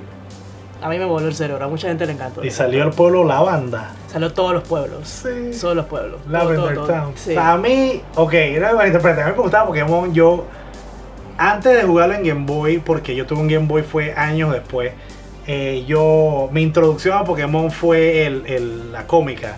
[0.81, 2.43] a mí me voló el cerebro, a mucha gente le encantó.
[2.43, 3.91] Y salió el pueblo La Banda.
[4.07, 5.07] Salió todos los pueblos.
[5.07, 5.51] Sí.
[5.59, 6.21] Todos los pueblos.
[6.29, 6.85] Todo.
[6.87, 7.11] Town.
[7.15, 7.35] Sí.
[7.37, 10.13] A mí, ok, no me malinterpreten, a mí me gustaba Pokémon.
[10.13, 10.45] Yo,
[11.37, 14.91] antes de jugarlo en Game Boy, porque yo tuve un Game Boy fue años después,
[15.47, 19.57] eh, yo, mi introducción a Pokémon fue el, el- la cómica.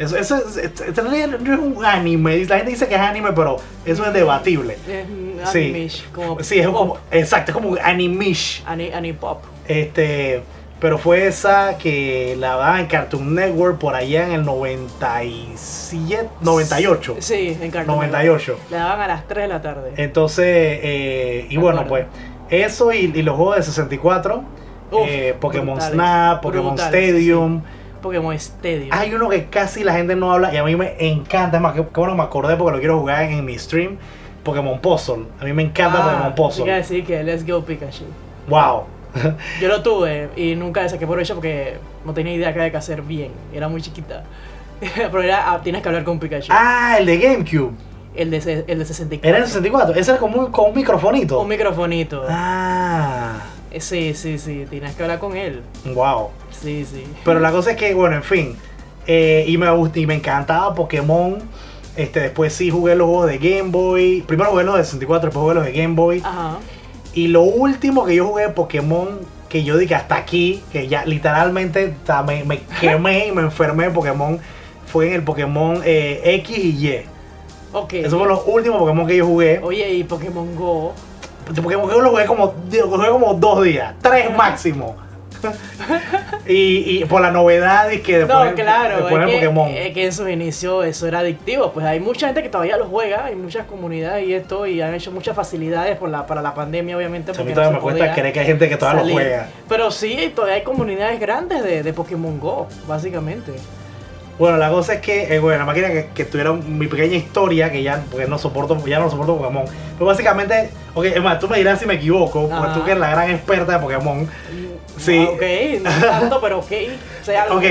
[0.00, 4.04] Eso, eso es, no es un anime, la gente dice que es anime, pero eso
[4.04, 4.76] es debatible.
[4.88, 5.58] Es Sí.
[5.58, 6.76] animish, como Sí, es pop.
[6.76, 8.62] como, exacto, es como un animish.
[8.66, 9.42] Ani, anipop.
[9.68, 10.42] Este,
[10.80, 17.16] pero fue esa que la daban en Cartoon Network por allá en el 97, 98.
[17.20, 18.52] Sí, en Cartoon 98.
[18.52, 18.70] Network.
[18.70, 19.92] Le daban a las 3 de la tarde.
[19.96, 22.06] Entonces, eh, y bueno, pues
[22.48, 24.42] eso y, y los juegos de 64,
[24.92, 27.62] Uf, eh, Pokémon brutales, Snap, Pokémon brutales, Stadium,
[28.00, 28.88] Pokémon Stadium.
[28.90, 31.56] Hay uno que casi la gente no habla y a mí me encanta.
[31.58, 33.96] Es más, que, bueno, me acordé porque lo quiero jugar en, mi stream.
[34.44, 35.24] Pokémon Puzzle.
[35.40, 36.64] A mí me encanta Ah, Pokémon Puzzle.
[36.64, 38.04] Quiero decir que Let's Go Pikachu.
[38.48, 38.84] Wow.
[39.60, 42.76] Yo lo tuve y nunca saqué por ello porque no tenía idea que había que
[42.78, 43.32] hacer bien.
[43.52, 44.24] Era muy chiquita.
[44.96, 46.52] Pero era, ah, tienes que hablar con Pikachu.
[46.54, 47.72] ah, el de GameCube.
[48.14, 49.28] El de, el de 64.
[49.28, 49.94] Era el 64.
[49.94, 51.40] Ese era con un, con un microfonito.
[51.40, 52.24] Un microfonito.
[52.28, 53.34] ah,
[53.70, 54.66] Eh, Sí, sí, sí.
[54.68, 55.62] Tienes que hablar con él.
[55.94, 56.30] wow.
[56.62, 57.04] Sí, sí.
[57.24, 58.56] Pero la cosa es que, bueno, en fin.
[59.06, 61.38] eh, y, me gust- y me encantaba Pokémon.
[61.96, 64.22] Este, después sí jugué los juegos de Game Boy.
[64.26, 66.20] Primero jugué los de 64, después jugué los de Game Boy.
[66.24, 66.58] Ajá.
[67.14, 69.08] Y lo último que yo jugué de Pokémon,
[69.48, 71.92] que yo dije hasta aquí, que ya literalmente
[72.46, 74.38] me quemé y me enfermé de Pokémon,
[74.86, 77.02] fue en el Pokémon eh, X y Y.
[77.72, 77.92] Ok.
[77.94, 79.58] Esos fueron los últimos Pokémon que yo jugué.
[79.62, 80.92] Oye, y Pokémon Go.
[81.62, 84.96] Pokémon Go lo jugué como, lo jugué como dos días, tres máximo.
[86.46, 89.68] Y, y por la novedad y que después, No, claro, después es de que, Pokémon.
[89.70, 91.72] es que en sus inicios eso era adictivo.
[91.72, 94.94] Pues hay mucha gente que todavía lo juega, hay muchas comunidades y esto, y han
[94.94, 97.32] hecho muchas facilidades por la, para la pandemia, obviamente.
[97.34, 99.14] Sea, a mí porque no todavía me cuesta creer que hay gente que todavía salir.
[99.14, 99.48] lo juega.
[99.68, 103.52] Pero sí, todavía hay comunidades grandes de, de Pokémon Go, básicamente.
[104.38, 107.70] Bueno, la cosa es que, eh, bueno, la máquina que, que tuvieron mi pequeña historia,
[107.70, 109.66] que ya, porque no soporto, ya no soporto Pokémon.
[109.94, 113.00] Pero básicamente, ok, es más, tú me dirás si me equivoco, porque tú que eres
[113.02, 114.26] la gran experta de Pokémon.
[114.98, 115.18] Sí.
[115.26, 115.42] Ah, Ok,
[115.82, 116.72] no tanto, pero ok.
[117.20, 117.56] O sea, algo.
[117.58, 117.64] Ok,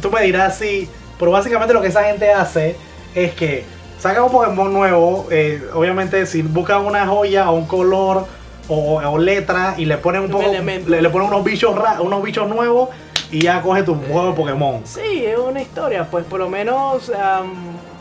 [0.00, 2.76] tú me dirás si, pero básicamente lo que esa gente hace
[3.14, 3.64] es que
[3.98, 8.26] saca un Pokémon nuevo, eh, obviamente si buscan una joya o un color
[8.68, 10.52] o, o letra y le ponen un Un poco,
[10.86, 12.90] le, le ponen unos bichos, ra- unos bichos nuevos
[13.30, 14.80] y ya coge tu juego de Pokémon.
[14.84, 17.52] Sí, es una historia, pues por lo menos am,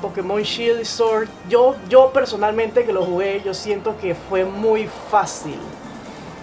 [0.01, 4.87] Pokémon Shield y Sword, yo, yo personalmente que lo jugué, yo siento que fue muy
[5.09, 5.57] fácil.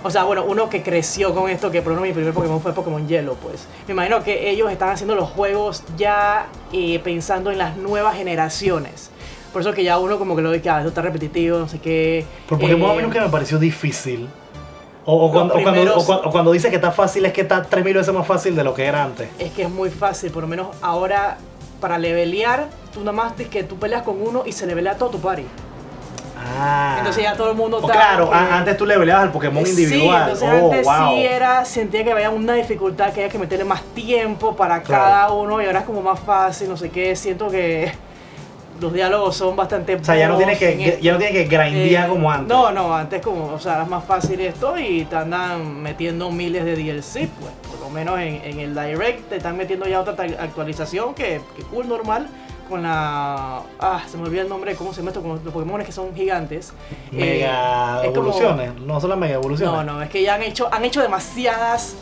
[0.07, 2.75] O sea, bueno, uno que creció con esto, que por ejemplo mi primer Pokémon fue
[2.75, 3.67] Pokémon Hielo, pues.
[3.89, 9.11] Me imagino que ellos están haciendo los juegos ya eh, pensando en las nuevas generaciones.
[9.53, 11.69] Por eso que ya uno como que lo ve que ah, esto está repetitivo, no
[11.69, 12.27] sé qué.
[12.49, 14.29] Por Pokémon a mí Eh, nunca me pareció difícil.
[15.07, 17.63] O, o cuando, primeros- o cuando- o cuando dice que está fácil es que está
[17.63, 19.29] 3000 veces más fácil de lo que era antes.
[19.39, 21.39] Es que es muy fácil, por lo menos ahora
[21.81, 25.11] para levelear, tú nada más es que tú peleas con uno y se levelea todo
[25.11, 25.45] tu party.
[26.47, 26.97] Ah.
[26.99, 27.93] Entonces ya todo el mundo está.
[27.93, 30.23] claro, que- antes tú le peleabas al Pokémon Sí, individual.
[30.31, 31.09] entonces oh, antes wow.
[31.15, 35.05] sí era, sentía que había una dificultad que había que meterle más tiempo para Claro.
[35.05, 37.93] cada uno y ahora es como más fácil, no sé qué, siento que
[38.81, 41.01] los diálogos son bastante O sea, ya no tienes que, esto.
[41.01, 42.49] ya no tienes que grindear Eh, como antes.
[42.49, 46.65] No, no, antes como, o sea, era más fácil esto y te andan metiendo miles
[46.65, 50.15] de DLC, pues, por lo menos en, en el Direct te están metiendo ya otra
[50.41, 52.27] actualización que, que cool, normal,
[52.69, 53.61] con la...
[53.81, 55.21] Ah, se me olvida el nombre, ¿cómo se llama esto?
[55.23, 56.73] Con los Pokémon que son gigantes.
[57.13, 58.75] Eh, Mega es como- evoluciones.
[58.81, 59.75] No son las mega evoluciones.
[59.75, 61.95] No, no, es que ya han hecho, han hecho demasiadas...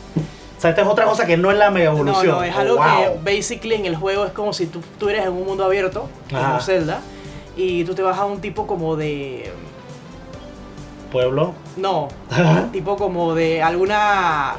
[0.57, 2.37] O sea, esta es otra cosa que no es la mega No, evolución.
[2.37, 2.85] no, es Oh, algo wow.
[3.23, 6.47] que basically en el juego es como si tú estuvieras en un mundo abierto, Ajá.
[6.47, 7.01] como Zelda,
[7.57, 9.51] y tú te vas a un tipo como de...
[11.11, 11.53] Pueblo.
[11.77, 12.07] No,
[12.71, 14.55] tipo como de alguna.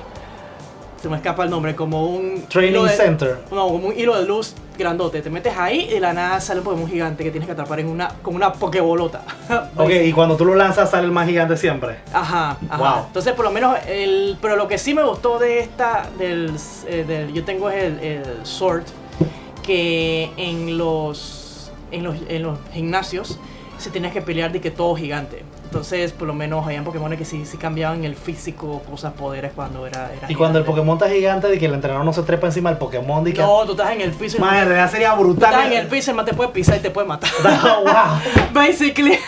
[1.02, 2.44] Se me escapa el nombre, como un.
[2.48, 3.38] Training de- Center.
[3.50, 5.22] No, como un hilo de luz grandote.
[5.22, 7.80] Te metes ahí y de la nada sale un Pokémon gigante que tienes que atrapar
[7.80, 9.22] en una, con una Pokébolota.
[9.76, 11.96] Ok, y cuando tú lo lanzas sale el más gigante siempre.
[12.12, 12.76] Ajá, ajá.
[12.78, 13.06] Wow.
[13.06, 16.52] Entonces, por lo menos, el, pero lo que sí me gustó de esta, del,
[16.86, 18.84] eh, del- yo tengo es el, el Sword,
[19.62, 23.38] que en los, en los, en los gimnasios
[23.78, 25.42] se tienes que pelear de que todo gigante.
[25.74, 29.88] Entonces, por lo menos, habían Pokémon que sí, sí cambiaban el físico, cosas, poderes cuando
[29.88, 30.12] era.
[30.16, 30.80] era Y cuando el gigante.
[30.80, 33.42] Pokémon está gigante, de que el entrenador no se trepa encima del Pokémon, de que.
[33.42, 34.38] No, tú estás en el piso.
[34.38, 35.50] Madre, en realidad sería tú brutal.
[35.50, 37.28] estás en el piso, el man te puede pisar y te puede matar.
[37.42, 37.92] No, wow.
[38.54, 39.18] Basically,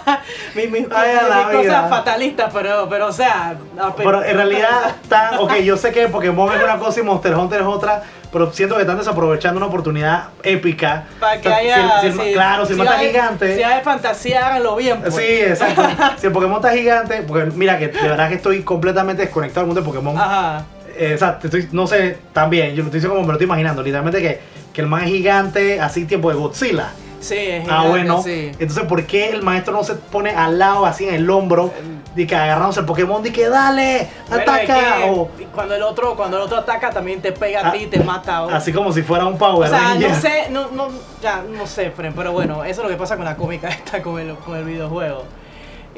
[0.54, 1.86] mi, mi, mi cosa vida.
[1.90, 3.56] fatalista, pero, pero o sea.
[3.96, 7.62] Pero en realidad están, ok, yo sé que Pokémon es una cosa y Monster Hunter
[7.62, 8.04] es otra,
[8.36, 11.04] pero siento que están desaprovechando una oportunidad épica.
[11.18, 12.00] Para que haya.
[12.00, 13.56] si el- si el- sí, claro, si el man está hay- gigante.
[13.56, 15.00] Si hay fantasía, háganlo bien.
[15.00, 15.14] Pues.
[15.14, 15.82] Sí, exacto.
[16.18, 19.68] si el Pokémon está gigante, porque mira que de verdad que estoy completamente desconectado del
[19.74, 20.18] mundo de Pokémon.
[20.18, 20.64] Ajá.
[20.98, 23.32] Eh, o sea, te estoy, no sé, también, yo lo estoy diciendo como me lo
[23.34, 24.40] estoy imaginando, literalmente que,
[24.72, 26.88] que el man es gigante, así tipo de Godzilla.
[27.20, 28.22] Sí, es Ah, bueno.
[28.22, 28.52] sí.
[28.58, 31.72] Entonces, ¿por qué el maestro no se pone al lado, así en el hombro,
[32.14, 34.78] de que agarrándose el Pokémon, de que dale, Bueno, ataca?
[34.98, 37.72] es que o cuando el otro cuando el otro ataca también te pega a Ah,
[37.72, 38.44] ti y te mata.
[38.44, 40.10] o- así como si fuera un o Power sea, Ranger.
[40.10, 40.88] no sé, no, no,
[41.22, 44.02] ya, no sé, Fren, pero bueno, eso es lo que pasa con la cómica esta,
[44.02, 45.24] con el, con el videojuego.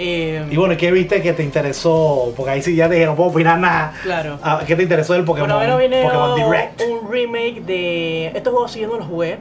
[0.01, 2.33] Eh, Y bueno, ¿qué viste que te interesó?
[2.37, 3.93] Porque ahí sí ya te dije, no puedo opinar nada.
[4.03, 4.39] claro.
[4.43, 5.49] Ah, ¿Qué te interesó del Pokémon?
[5.49, 6.81] Bueno, ahora viene Pokémon un, Direct.
[6.83, 9.39] un remake de estos juegos sí yo no los jugué,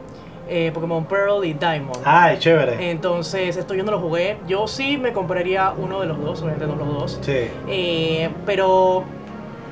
[0.49, 2.01] eh, Pokémon Pearl y Diamond.
[2.05, 2.89] Ay, chévere.
[2.89, 4.37] Entonces, esto yo no lo jugué.
[4.47, 7.19] Yo sí me compraría uno de los dos, obviamente no los dos.
[7.21, 7.47] Sí.
[7.67, 9.05] Eh, pero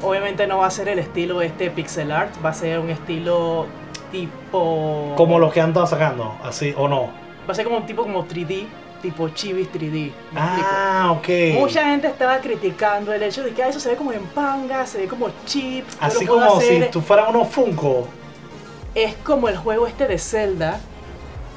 [0.02, 3.66] Obviamente no va a ser el estilo este pixel art, va a ser un estilo
[4.12, 5.14] tipo...
[5.16, 7.10] Como los que han estado sacando, así o no.
[7.48, 8.66] Va a ser como un tipo como 3D,
[9.02, 9.92] tipo Chivis 3D.
[9.92, 10.70] ¿me explico?
[10.70, 11.60] Ah, ok.
[11.60, 14.86] Mucha gente estaba criticando el hecho de que ah, eso se ve como en panga,
[14.86, 15.86] se ve como chip.
[16.00, 18.08] Así como si tú fueras unos Funko.
[18.96, 20.80] Es como el juego este de Zelda.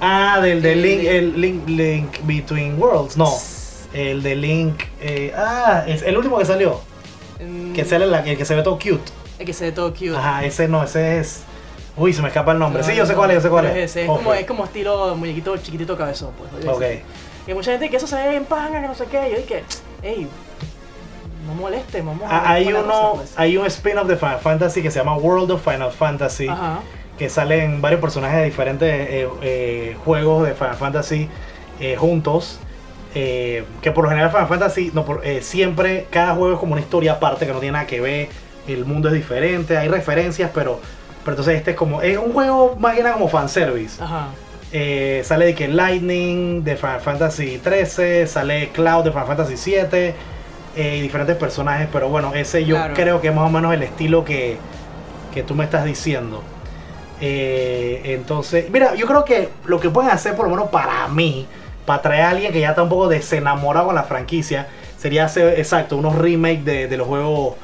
[0.01, 3.17] Ah, del de Link, el Link, Link Between Worlds.
[3.17, 3.33] No,
[3.93, 4.83] el de Link.
[5.01, 6.81] eh, ah, es el último que salió.
[7.41, 9.11] mm, Que sale la, el que se ve todo cute.
[9.39, 10.17] El que se ve todo cute.
[10.17, 11.43] Ajá, ese no, ese es.
[11.97, 12.83] Uy, se me escapa el nombre.
[12.83, 13.77] No, sí, yo sé no, cuál es, yo sé cuál es.
[13.77, 16.31] ese, es, como, es como estilo muñequito chiquitito cabezón.
[16.39, 16.83] Pues, Ok.
[17.49, 19.31] Y mucha gente que eso se ve en panga, que no sé qué.
[19.33, 19.65] Yo dije,
[20.03, 20.29] hey,
[21.47, 23.33] no moleste, vamos a Ah, ver Hay uno, cosa, pues".
[23.37, 26.47] hay un spin-off de Final Fantasy que se llama World of Final Fantasy.
[26.47, 26.81] Ajá.
[27.19, 31.29] Que salen varios personajes de diferentes eh, eh, juegos de Final Fantasy
[31.81, 32.61] eh, juntos.
[33.13, 37.13] que por lo general Final Fantasy no, por- siempre cada juego es como una historia
[37.13, 38.29] aparte que no tiene nada que ver.
[38.69, 40.79] El mundo es diferente, hay referencias, pero,
[41.25, 44.01] pero entonces este es como es un juego más que nada como fanservice.
[44.03, 44.29] Ajá.
[45.25, 50.15] Sale de que Lightning de Final Fantasy 13, sale Cloud de Final Fantasy 7
[50.77, 52.95] eh, y diferentes personajes, pero bueno, ese yo Claro.
[52.95, 54.59] creo que es más o menos el estilo que,
[55.33, 56.43] que tú me estás diciendo.
[57.21, 61.47] Eh, entonces, mira, yo creo que lo que pueden hacer, por lo menos para mí,
[61.85, 65.59] para traer a alguien que ya está un poco desenamorado con la franquicia, sería hacer,
[65.59, 67.55] exacto, unos remakes de, de los juegos,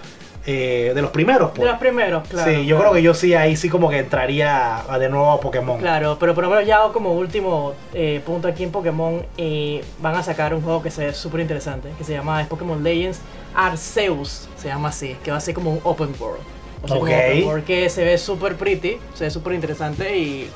[0.46, 1.52] eh, de los primeros.
[1.52, 1.70] De pues.
[1.70, 2.50] los primeros, claro.
[2.50, 2.90] sí, yo claro.
[2.90, 5.78] creo que yo sí, ahí sí como que entraría a- de nuevo a Pokémon.
[5.78, 10.14] Claro, pero por lo menos ya como último eh, punto aquí en Pokémon eh, van
[10.16, 13.20] a sacar un juego que se ve súper interesante, que se llama es Pokémon Legends
[13.54, 16.42] Arceus, se llama así, que va a ser como un open world.
[16.84, 17.08] Va a ser como Ok.
[17.08, 20.50] un open world que se ve súper pretty, se ve súper interesante y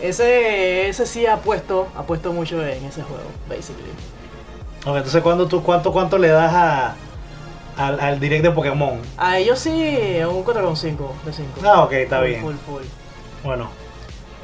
[0.00, 3.90] ese, ese sí ha puesto, ha puesto mucho en ese juego, basically.
[4.86, 6.94] Ok, entonces ¿cuánto, tú, cuánto, cuánto le das a,
[7.76, 8.98] al, al direct de Pokémon?
[9.16, 11.60] A ellos sí, un 4,5 de 5.
[11.64, 12.40] Ah, ok, está Full, bien.
[12.42, 12.82] Full, full.
[13.42, 13.68] Bueno,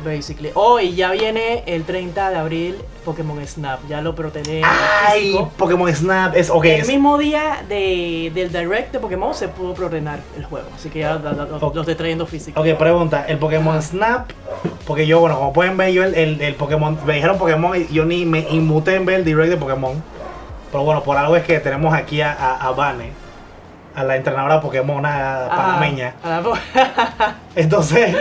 [0.05, 0.51] Basically.
[0.55, 3.81] Oh, y ya viene el 30 de abril Pokémon Snap.
[3.89, 4.63] Ya lo protegeré.
[4.65, 5.37] ¡Ay!
[5.57, 6.51] Pokémon Snap es.
[6.51, 10.67] Ok, el es- mismo día de, del Direct de Pokémon se pudo preordenar el juego.
[10.75, 11.75] Así que ya lo, lo- Ok.
[11.75, 12.61] lo estoy trayendo físico.
[12.61, 13.81] Ok, pregunta, el Pokémon.
[13.83, 14.31] Snap,
[14.87, 17.93] porque yo, bueno, como pueden ver, yo el, el, el Pokémon, me dijeron Pokémon y
[17.93, 20.03] yo ni me inmuté en ver el direct de Pokémon.
[20.71, 23.11] Pero bueno, por algo es que tenemos aquí a, a, a Vane,
[23.95, 25.57] a la entrenadora Pokémon a Ajá.
[25.57, 26.15] panameña.
[26.25, 26.41] Ah,
[27.57, 28.17] Entonces,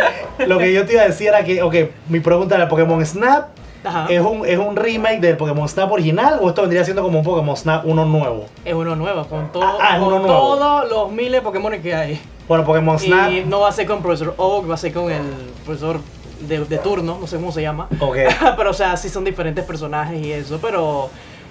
[0.46, 1.76] lo que yo te iba a decir era que, ok,
[2.10, 3.50] mi pregunta era, ¿el Pokémon Snap
[3.84, 4.08] Ajá.
[4.10, 7.26] es un, es un remake del Pokémon Snap original o esto vendría siendo como un
[7.26, 8.46] Pokémon Snap uno nuevo?
[8.66, 10.34] Es uno nuevo, con, todo, Ah, ah, con uno nuevo.
[10.58, 12.22] todos los miles de Pokémon que hay.
[12.48, 15.12] Bueno, Pokémon Snap, Y no va a ser con Profesor Oak, va a ser con
[15.12, 15.22] el
[15.66, 16.00] profesor
[16.42, 17.88] de, de turno, no sé cómo se llama.
[18.00, 18.18] ok.
[18.58, 21.10] pero o sea, sí son diferentes personajes y eso, pero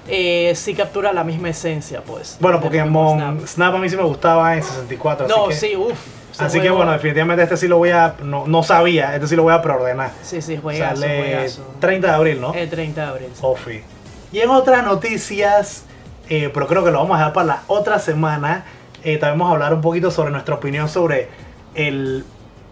[0.09, 2.37] eh, sí captura la misma esencia, pues.
[2.41, 3.47] Bueno, Pokémon Snap.
[3.47, 5.29] Snap a mí sí me gustaba en 64.
[5.29, 5.99] No, así que, sí, uff.
[6.39, 8.15] Así que bueno, definitivamente este sí lo voy a.
[8.23, 10.13] No, no sabía, este sí lo voy a preordenar.
[10.23, 11.63] Sí, sí, juegazo, Sale juegazo.
[11.81, 12.55] 30 de abril, ¿no?
[12.55, 13.29] El 30 de abril.
[13.35, 13.41] sí.
[13.43, 13.83] Ofi.
[14.31, 15.85] Y en otras noticias,
[16.29, 18.65] eh, pero creo que lo vamos a dejar para la otra semana,
[19.03, 21.29] eh, también vamos a hablar un poquito sobre nuestra opinión sobre
[21.75, 22.25] el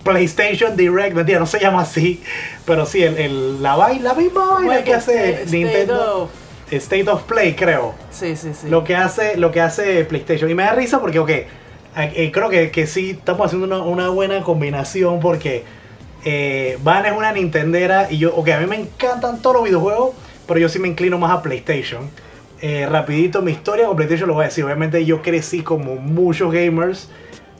[0.04, 1.14] PlayStation Direct.
[1.16, 2.22] Mentira, no se llama así,
[2.66, 6.30] pero sí, el, el- la, la misma vaina Bueno, que hace este- Nintendo.
[6.70, 7.94] State of Play, creo.
[8.10, 8.68] Sí, sí, sí.
[8.68, 10.50] Lo que hace, lo que hace PlayStation.
[10.50, 14.08] Y me da risa porque, ok, eh, creo que, que sí estamos haciendo una, una
[14.10, 15.64] buena combinación porque
[16.28, 20.16] eh, Van es una Nintendera y yo, ok, a mí me encantan todos los videojuegos,
[20.48, 22.10] pero yo sí me inclino más a PlayStation.
[22.60, 24.64] Eh, rapidito, mi historia con PlayStation lo voy a decir.
[24.64, 27.08] Obviamente yo crecí como muchos gamers.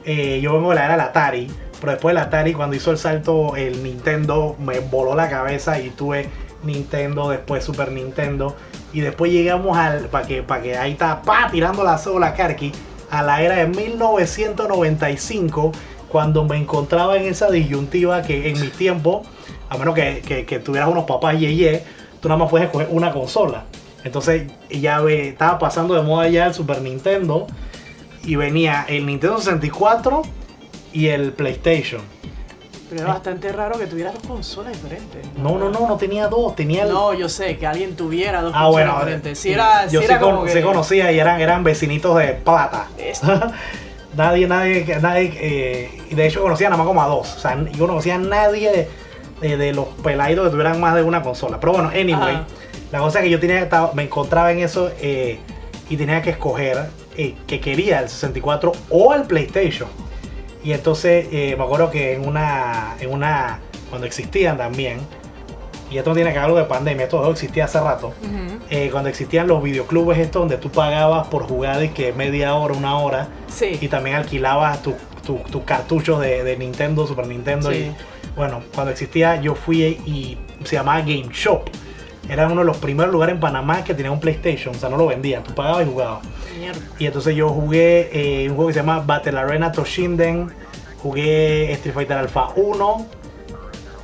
[0.03, 1.47] Eh, yo vengo de la era del Atari,
[1.79, 5.89] pero después del Atari, cuando hizo el salto el Nintendo, me voló la cabeza y
[5.91, 6.27] tuve
[6.63, 8.55] Nintendo, después Super Nintendo.
[8.93, 10.07] Y después llegamos al.
[10.09, 12.71] Para que, pa' que ahí está, pa, tirando la sola, Karki,
[13.09, 15.71] a la era de 1995,
[16.09, 19.23] cuando me encontraba en esa disyuntiva que en mi tiempo,
[19.69, 21.83] a menos que, que- tuvieras unos papás yeye,
[22.21, 23.63] tú nada más puedes escoger una consola.
[24.03, 27.47] Entonces ya estaba pasando de moda ya el Super Nintendo
[28.23, 30.21] y venía el Nintendo 64
[30.93, 32.01] y el PlayStation.
[32.89, 35.25] Pero es bastante raro que tuvieras dos consolas diferentes.
[35.37, 36.89] No, no, no, no tenía dos, tenía el...
[36.89, 39.39] No, yo sé, que alguien tuviera dos ah, consolas bueno, diferentes.
[39.39, 40.51] Si era, yo si sí, era con- como que...
[40.53, 42.87] sí conocía y eran, eran vecinitos de plata.
[44.15, 47.35] Nadie, nadie, nadie, eh, y de hecho conocía nada más como a dos.
[47.35, 48.89] O sea, yo no conocía a nadie
[49.41, 51.59] de, de- los peladitos que tuvieran más de una consola.
[51.59, 52.47] Pero bueno, anyway, Ajá.
[52.91, 55.37] la cosa es que yo tenía, me encontraba en eso eh,
[55.89, 59.89] y tenía que escoger eh, que quería el 64 o el PlayStation.
[60.63, 64.99] Y entonces eh, me acuerdo que en una, en una, cuando existían también,
[65.89, 68.13] y esto no tiene que ver algo de pandemia, esto existía hace rato
[68.69, 72.73] eh, cuando existían los videoclubes estos donde tú pagabas por jugar de que media hora,
[72.73, 74.93] una hora y Sí, también alquilabas tu,
[75.25, 77.71] tus tus cartuchos de, de Nintendo, Super Nintendo.
[77.71, 77.77] Sí.
[77.77, 77.95] Y
[78.35, 81.69] bueno, cuando existía, yo fui y se llamaba Game Shop.
[82.29, 84.97] Era uno de los primeros lugares en Panamá que tenía un PlayStation, o sea, no
[84.97, 86.19] lo vendían, tú pagabas y jugabas.
[86.59, 86.79] Mierda.
[86.99, 90.51] Y entonces yo jugué eh, un juego que se llama Battle Arena Toshinden,
[91.01, 93.05] jugué Street Fighter Alpha 1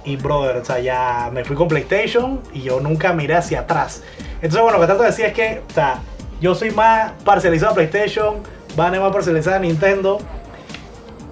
[0.05, 4.03] y brother, o sea, ya me fui con PlayStation y yo nunca miré hacia atrás.
[4.35, 5.99] Entonces, bueno, lo que trato de decir es que, o sea,
[6.39, 8.35] yo soy más parcializado a PlayStation,
[8.75, 10.17] Van es más parcializado a Nintendo.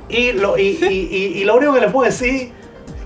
[0.10, 2.52] Y lo, y, y- y- y lo único que les puedo decir,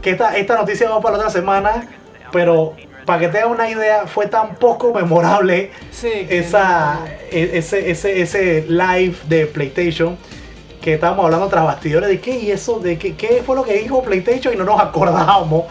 [0.02, 1.88] que esta, esta noticia va para la otra semana,
[2.32, 2.74] pero
[3.06, 8.22] para que tengan una idea, fue tan poco memorable Sí, esa, no- e- ese, ese,
[8.22, 10.18] ese live de PlayStation
[10.82, 13.74] que estábamos hablando tras bastidores de qué y eso, de qué, qué fue lo que
[13.74, 15.66] dijo PlayStation y no nos acordábamos.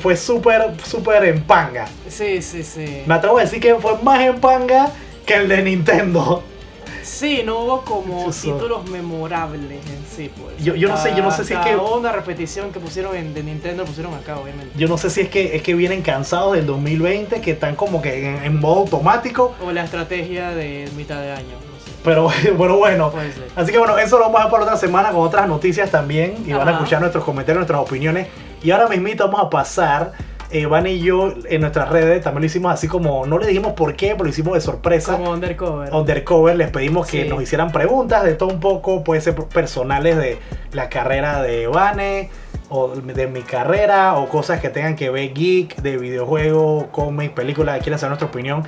[0.00, 1.86] Fue súper, súper en panga.
[2.08, 3.02] Sí, sí, sí.
[3.06, 4.88] Me atrevo a decir que fue más en panga
[5.26, 6.42] que el de Nintendo.
[7.02, 8.52] Sí, no hubo como Eso.
[8.54, 10.56] títulos memorables en sí, pues.
[10.62, 13.34] Yo- yo no sé- yo no sé si es que- una repetición que pusieron en,
[13.34, 14.72] de Nintendo, pusieron acá, obviamente.
[14.78, 18.00] Yo no sé si es que es que vienen cansados del 2020, que están como
[18.02, 19.54] que en, en modo automático.
[19.64, 21.90] O la estrategia de mitad de año, no sé.
[22.04, 23.12] Pero bueno, bueno.
[23.56, 26.36] Así que bueno, eso lo vamos a ver para otra semana con otras noticias también.
[26.46, 28.28] Y van a escuchar nuestros comentarios, nuestras opiniones.
[28.62, 30.12] Y ahora mismito vamos a pasar,
[30.50, 33.72] eh, Van y yo, en nuestras redes, también lo hicimos así como, no le dijimos
[33.74, 35.16] por qué, pero lo hicimos de sorpresa.
[35.16, 35.92] Como undercover.
[35.92, 37.28] Undercover, les pedimos que Sí.
[37.28, 40.38] nos hicieran preguntas de todo un poco, puede ser personales de
[40.72, 42.30] la carrera de Vane,
[42.72, 47.76] o de mi carrera, o cosas que tengan que ver geek, de videojuegos, cómics, películas,
[47.78, 48.62] que quieran saber nuestra opinión.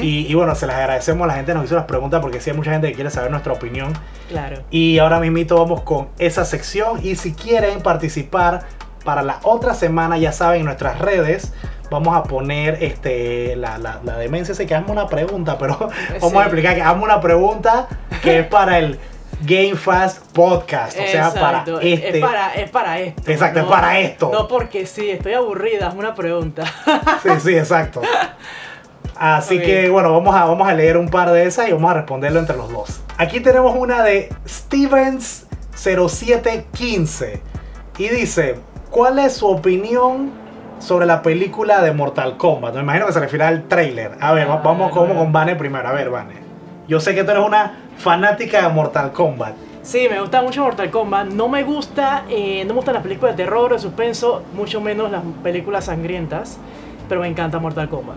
[0.00, 2.40] Y, y bueno, se las agradecemos a la gente que nos hizo las preguntas porque
[2.40, 3.92] sí hay mucha gente que quiere saber nuestra opinión.
[4.28, 4.58] Claro.
[4.70, 8.62] Y ahora mismito vamos con esa sección y si quieren participar
[9.04, 11.52] para la otra semana, ya saben, en nuestras redes
[11.90, 15.78] vamos a poner este la, la, la demencia, sé que hazme una pregunta, pero
[16.20, 16.36] vamos Sí.
[16.38, 17.88] a explicar que hazme una pregunta
[18.22, 18.98] que es para el
[19.42, 22.18] Game Fast Podcast, o sea, para este...
[22.18, 23.30] Es para, es para esto.
[23.30, 24.30] Exacto, es para esto.
[24.32, 26.64] No porque sí, estoy aburrida, es una pregunta.
[27.22, 28.02] Sí, sí, exacto.
[29.16, 31.94] Así que bueno, vamos a, vamos a leer un par de esas y vamos a
[31.94, 33.00] responderlo entre los dos.
[33.16, 37.40] Aquí tenemos una de Stevens0715
[37.98, 38.56] y dice,
[38.90, 40.30] ¿cuál es su opinión
[40.78, 42.74] sobre la película de Mortal Kombat?
[42.74, 44.12] Me imagino que se refiere al trailer.
[44.20, 45.88] A ver, Ah, vamos como con Vane primero.
[45.88, 46.34] A ver, Vane.
[46.86, 49.54] Yo sé que tú eres una fanática de Mortal Kombat.
[49.82, 51.28] Sí, me gusta mucho Mortal Kombat.
[51.28, 55.10] No me gusta, eh, no me gustan las películas de terror de suspenso, mucho menos
[55.10, 56.58] las películas sangrientas.
[57.08, 58.16] Pero me encanta Mortal Kombat.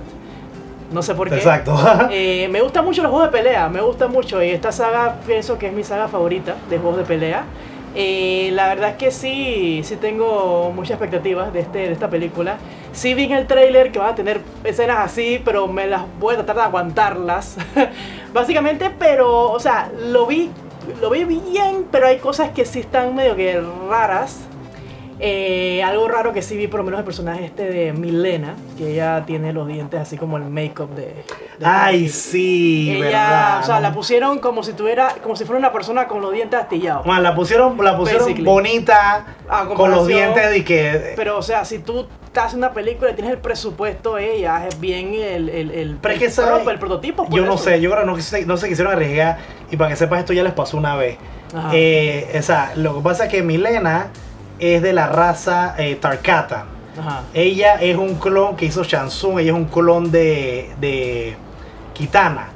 [0.91, 1.35] No sé por qué.
[1.35, 1.73] Exacto.
[2.11, 4.43] Eh, me gustan mucho los juegos de pelea, me gusta mucho.
[4.43, 7.43] Y esta saga pienso que es mi saga favorita de juegos de pelea.
[7.93, 12.57] La verdad es que sí, sí tengo muchas expectativas de, este, de esta película.
[12.93, 16.33] Sí vi en el trailer que van a tener escenas así, pero me las voy
[16.33, 17.57] a tratar de aguantarlas.
[18.33, 20.51] Básicamente, pero, o sea, lo vi,
[21.01, 24.39] lo vi bien, pero hay cosas que sí están medio que raras.
[25.23, 28.93] Eh, algo raro que sí vi, por lo menos el personaje este de Milena, que
[28.93, 31.03] ella tiene los dientes así como el make-up de,
[31.59, 33.59] de Ay, sí, ella, verdad.
[33.59, 36.59] o sea, la pusieron como si tuviera, como si fuera una persona con los dientes
[36.59, 37.05] astillados.
[37.05, 38.45] Man, la pusieron, la pusieron Basically.
[38.45, 39.25] bonita,
[39.75, 41.13] con los dientes y que...
[41.15, 44.79] Pero, o sea, si tú estás haciendo una película y tienes el presupuesto, ella es
[44.79, 47.25] bien el, el, el, Pero es que el, sabe- el prototipo.
[47.27, 49.37] por Yo no sé, yo creo que no, se- no se quisieron arriesgar
[49.69, 51.17] y para que sepas esto ya les pasó una vez.
[51.73, 54.07] Eh, o sea, lo que pasa es que Milena
[54.61, 56.65] es de la raza eh, Tarkatan.
[56.99, 57.23] Ajá.
[57.33, 61.35] Ella es un clon que hizo Shansung, ella es un clon de, de
[61.93, 62.47] Kitana.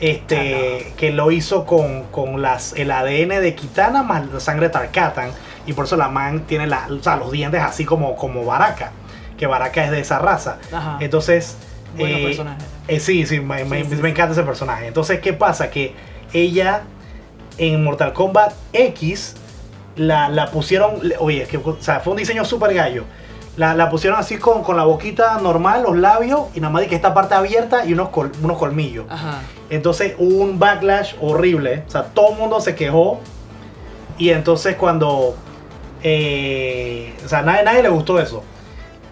[0.00, 4.72] Este, que lo hizo con, con las, el ADN de Kitana más la sangre de
[4.72, 5.30] Tarkatan.
[5.64, 8.90] Y por eso la man tiene la- o sea, los dientes así como, como Baraka.
[9.38, 10.58] Que Baraka es de esa raza.
[10.72, 10.96] Ajá.
[11.00, 11.56] Entonces.
[11.96, 12.62] Bueno eh, personaje.
[12.88, 14.08] eh, sí, sí, me, me- Sí, sí, me sí.
[14.08, 14.86] encanta ese personaje.
[14.88, 15.70] Entonces, ¿qué pasa?
[15.70, 15.94] Que
[16.32, 16.82] ella
[17.58, 19.34] en Mortal Kombat X
[19.96, 23.04] la, la pusieron, oye, que, o sea, fue un diseño súper gallo.
[23.56, 26.94] La, la pusieron así con, con la boquita normal, los labios, y nada más que
[26.94, 29.04] esta parte abierta y unos, col- unos colmillos.
[29.10, 29.40] Ajá.
[29.68, 31.82] Entonces hubo un backlash horrible.
[31.86, 33.20] O sea, todo el mundo se quejó.
[34.16, 35.36] Y entonces cuando...
[36.02, 38.42] eh, o sea, nadie, nadie le gustó eso.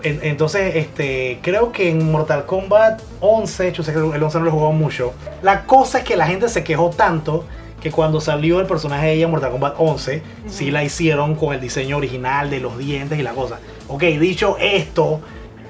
[0.02, 4.44] En- entonces, este, creo que en Mortal Kombat 11, yo sé que el 11 no
[4.46, 5.12] lo jugado mucho.
[5.42, 7.44] La cosa es que la gente se quejó tanto
[7.80, 11.54] que cuando salió el personaje de ella en Mortal Kombat 11, sí la hicieron con
[11.54, 13.58] el diseño original de los dientes y la cosa.
[13.88, 15.20] Ok, dicho esto, o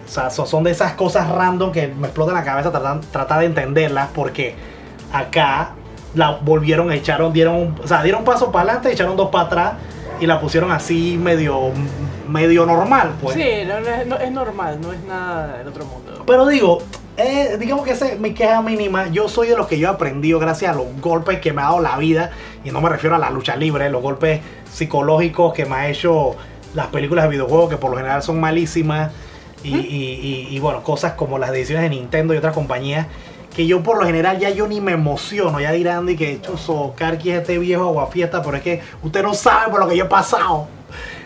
[0.06, 3.46] sea, so- son de esas cosas random que me explotan la cabeza tratar, tratar de
[3.46, 4.54] entenderlas porque
[5.12, 5.70] acá
[6.14, 9.72] la volvieron, echaron, dieron, un- o sea, dieron paso para adelante, echaron dos para atrás
[10.20, 11.70] y la pusieron así medio,
[12.28, 13.36] medio normal, pues.
[13.36, 13.44] Sí,
[14.06, 16.24] no- es normal, no es nada del otro mundo.
[16.26, 16.82] Pero digo,
[17.22, 19.08] Eh, digamos que esa es mi queja mínima.
[19.08, 21.66] Yo soy de los que yo he aprendido gracias a los golpes que me ha
[21.66, 22.30] dado la vida.
[22.64, 24.40] Y no me refiero a la lucha libre, los golpes
[24.72, 26.36] psicológicos que me ha hecho
[26.74, 29.12] las películas de videojuegos, que por lo general son malísimas.
[29.62, 33.06] Y, y- y- y, bueno, cosas como las decisiones de Nintendo y otras compañías.
[33.54, 35.60] Que yo por lo general ya yo ni me emociono.
[35.60, 39.34] Ya dirán de que chuzo, Karki es este viejo aguafiesta, pero es que usted no
[39.34, 40.66] sabe por lo que yo he pasado.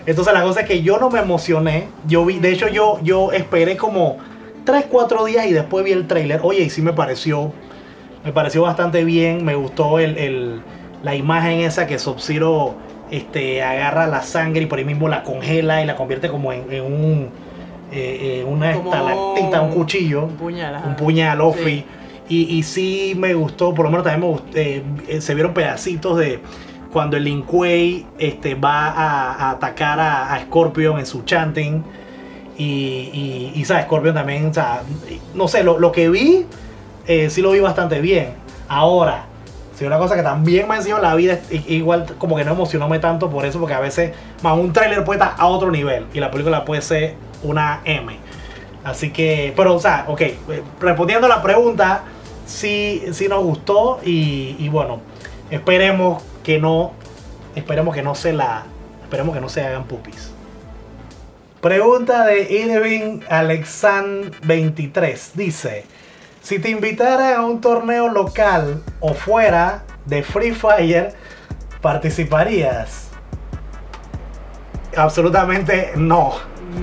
[0.07, 1.89] Entonces la cosa es que yo no me emocioné.
[2.07, 4.17] Yo vi, de hecho yo, yo esperé como
[4.65, 6.41] 3, 4 días y después vi el trailer.
[6.43, 7.53] Oye, y sí me pareció.
[8.25, 9.45] Me pareció bastante bien.
[9.45, 10.61] Me gustó el, el-
[11.03, 12.75] la imagen esa que Sub-Zero
[13.11, 16.73] este, agarra la sangre y por ahí mismo la congela y la convierte como en,
[16.73, 17.29] en un
[17.93, 20.25] eh, eh, una Como estalactita, un cuchillo.
[20.25, 20.83] Un puñal.
[20.87, 21.63] Un puñal, Ofi.
[21.65, 21.85] Sí.
[22.27, 25.53] Y, y sí me gustó, por lo menos también me gustó, eh, eh, se vieron
[25.53, 26.41] pedacitos de
[26.91, 31.85] cuando el Lin Kuei este, va a, a atacar a, a Scorpion en su chanting.
[32.57, 33.87] Y, ¿sabes?
[33.87, 34.83] Scorpion también, o sea,
[35.35, 36.47] no sé, lo, lo que vi,
[37.07, 38.35] eh, sí lo vi bastante bien.
[38.69, 39.27] Ahora,
[39.77, 42.99] si una cosa que también me ha enseñado la vida, igual como que no emocionóme
[43.01, 46.21] tanto por eso, porque a veces, más un tráiler puede estar a otro nivel y
[46.21, 48.17] la película puede ser una M.
[48.85, 52.05] Así que, pero, o sea, ok, eh, respondiendo a la pregunta,
[52.47, 55.01] sí, sí nos gustó y, y bueno,
[55.51, 56.93] esperemos que no,
[57.57, 58.65] esperemos que no se la,
[59.03, 60.34] esperemos que no se hagan pupis.
[61.69, 65.87] Pregunta de Irving Alexan 23 dice,
[66.43, 71.15] si te invitaran a un torneo local o fuera de Free Fire,
[71.81, 73.09] ¿participarías?
[74.95, 76.35] Absolutamente no.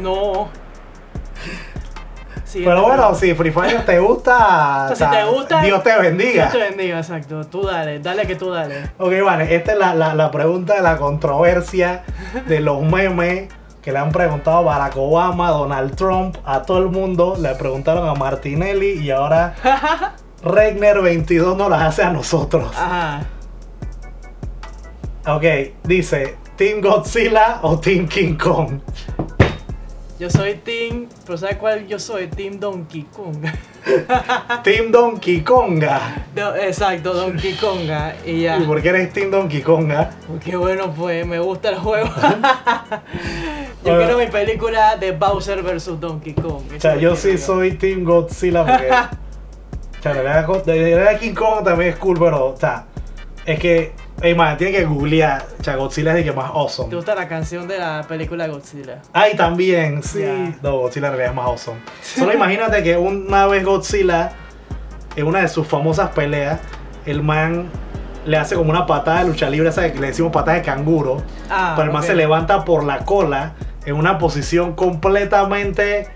[0.01, 0.49] No.
[2.43, 2.83] Sí, Pero no.
[2.87, 6.49] bueno, si Free Fire te gusta, O sea, si te gusta, Dios te bendiga.
[6.49, 7.45] Dios te bendiga, exacto.
[7.45, 8.89] Tú dale, dale que tú dale.
[8.97, 12.01] Ok, vale, esta es la, la- la pregunta de la controversia
[12.47, 13.47] de los memes
[13.81, 17.35] que le han preguntado a Barack Obama, a Donald Trump, a todo el mundo.
[17.39, 19.55] Le preguntaron a Martinelli y ahora
[20.43, 22.71] Regner 22 nos las hace a nosotros.
[22.75, 23.25] Ajá.
[25.27, 25.43] Ok,
[25.83, 28.79] dice, ¿Team Godzilla o Team King Kong?
[30.21, 31.07] Yo soy Team.
[31.25, 32.27] Pero ¿sabes cuál yo soy?
[32.27, 33.43] Team Donkey Kong.
[34.63, 36.27] Team Donkey Konga.
[36.35, 38.15] Do- exacto, Donkey Konga.
[38.23, 38.59] Y ya.
[38.59, 40.11] ¿Y por qué eres Team Donkey Konga?
[40.27, 42.07] Porque bueno, pues me gusta el juego.
[42.21, 42.21] yo
[43.81, 43.97] Bueno.
[44.03, 46.65] quiero mi película de Bowser vs Donkey Kong.
[46.77, 48.89] O sea, yo sí soy Team Godzilla porque.
[49.99, 52.85] o sea, de verdad King Kong también es cool, pero, o sea,
[53.43, 53.93] es que.
[54.21, 55.45] Ey, man, tiene que googlear.
[55.59, 56.95] O sea, Godzilla es de que más ¿Te awesome.
[56.95, 59.01] gusta la canción de la película Godzilla?
[59.13, 60.23] Ay, también, sí.
[60.61, 61.79] No, Godzilla en realidad es más awesome.
[62.03, 64.33] Solo imagínate que una vez Godzilla,
[65.15, 66.59] en una de sus famosas peleas,
[67.05, 67.69] el man
[68.25, 69.71] le hace como una patada de lucha libre.
[69.71, 71.23] Que le decimos patada de canguro.
[71.49, 73.53] Ah, pero el man se levanta por la cola
[73.85, 76.09] en una posición completamente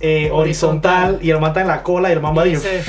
[0.00, 1.10] eh, horizontal.
[1.10, 1.18] Horizontal.
[1.20, 2.82] y el man está en la cola y el man va a decir,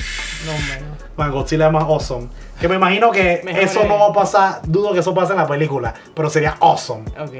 [0.45, 0.91] no, menos.
[1.22, 2.28] Man, Godzilla es más awesome.
[2.59, 3.88] Que me imagino que Mejor eso es.
[3.88, 7.03] no va a pasar, dudo que eso pase en la película, pero sería awesome.
[7.19, 7.34] Ok.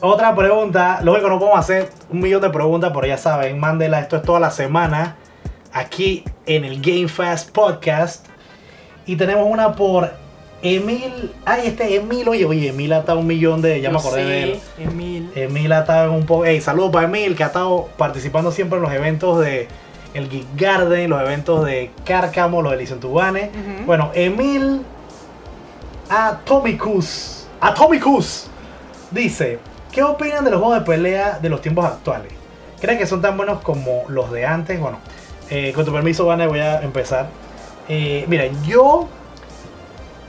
[0.00, 4.16] Otra pregunta, lógico no podemos hacer un millón de preguntas, pero ya saben, mándela, esto
[4.16, 5.16] es toda la semana
[5.72, 8.26] aquí en el Game Fast Podcast.
[9.06, 10.12] Y tenemos una por
[10.62, 14.22] Emil, ay este Emil, oye, oye, Emil ha estado un millón de, ya me acordé
[14.22, 14.60] sí, de él.
[14.78, 15.30] Emil.
[15.34, 16.44] Emil ha estado un poco.
[16.44, 19.68] Hey, saludos para Emil, que ha estado participando siempre en los eventos de
[20.14, 23.50] el Geek Garden, los eventos de Cárcamo, los de Licentubane.
[23.86, 24.82] Bueno, Emil
[26.08, 27.46] Atomicus.
[27.60, 28.48] Atomicus
[29.10, 29.58] dice:
[29.90, 32.32] ¿Qué opinan de los juegos de pelea de los tiempos actuales?
[32.80, 34.80] ¿Creen que son tan buenos como los de antes?
[34.80, 34.98] Bueno,
[35.50, 37.28] eh, con tu permiso, Vane, voy a empezar.
[37.88, 39.08] Eh, mira, yo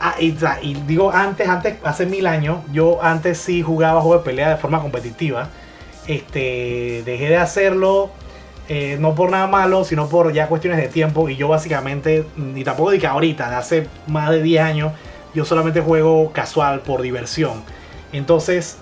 [0.05, 4.49] Ah, y digo antes, antes, hace mil años, yo antes sí jugaba juegos de pelea
[4.49, 5.47] de forma competitiva.
[6.07, 8.09] Este, dejé de hacerlo,
[8.69, 11.29] eh, no por nada malo, sino por ya cuestiones de tiempo.
[11.29, 14.93] Y yo básicamente, ni tampoco de que ahorita, de hace más de 10 años,
[15.33, 17.63] yo solamente juego casual por diversión.
[18.11, 18.77] Entonces,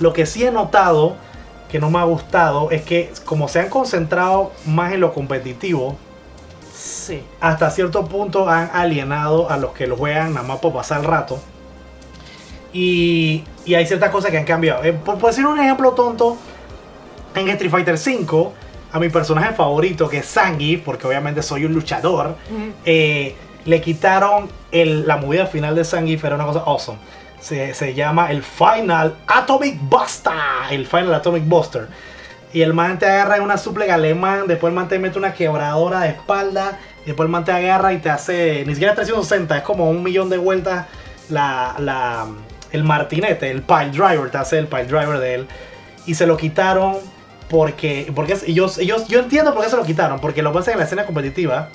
[0.00, 1.16] lo que sí he notado
[1.70, 5.96] que no me ha gustado es que como se han concentrado más en lo competitivo,
[6.74, 7.22] Sí.
[7.40, 11.06] hasta cierto punto han alienado a los que lo juegan nada más por pasar el
[11.06, 11.38] rato.
[12.72, 14.84] Y, y hay ciertas cosas que han cambiado.
[14.84, 16.36] Eh, por, por decir un ejemplo tonto,
[17.34, 18.50] en Street Fighter V,
[18.96, 22.36] a mi personaje favorito, que es Zangief, porque obviamente soy un luchador,
[22.84, 23.34] eh,
[23.64, 26.98] le quitaron el- la movida final de Zangief, era una cosa awesome.
[27.40, 30.32] Se, se llama el Final Atomic Buster.
[30.70, 31.88] El Final Atomic Buster.
[32.52, 35.34] Y el man te agarra en una suplex alemán, después el man te mete una
[35.34, 39.62] quebradora de espalda, después el man te agarra y te hace, ni siquiera 360, es
[39.62, 40.86] como un millón de vueltas
[41.28, 42.26] la, la-
[42.72, 45.46] el martinete, el pile driver, te hace el pile driver de él.
[46.06, 46.96] Y se lo quitaron
[47.48, 50.62] porque, porque ellos, ellos, yo entiendo por qué se lo quitaron, porque lo que pasa
[50.62, 51.68] es que en la escena competitiva,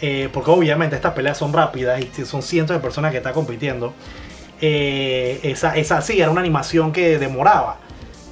[0.00, 3.92] eh, porque obviamente estas peleas son rápidas y son cientos de personas que están compitiendo,
[4.60, 7.78] eh, esa, esa sí, era una animación que demoraba.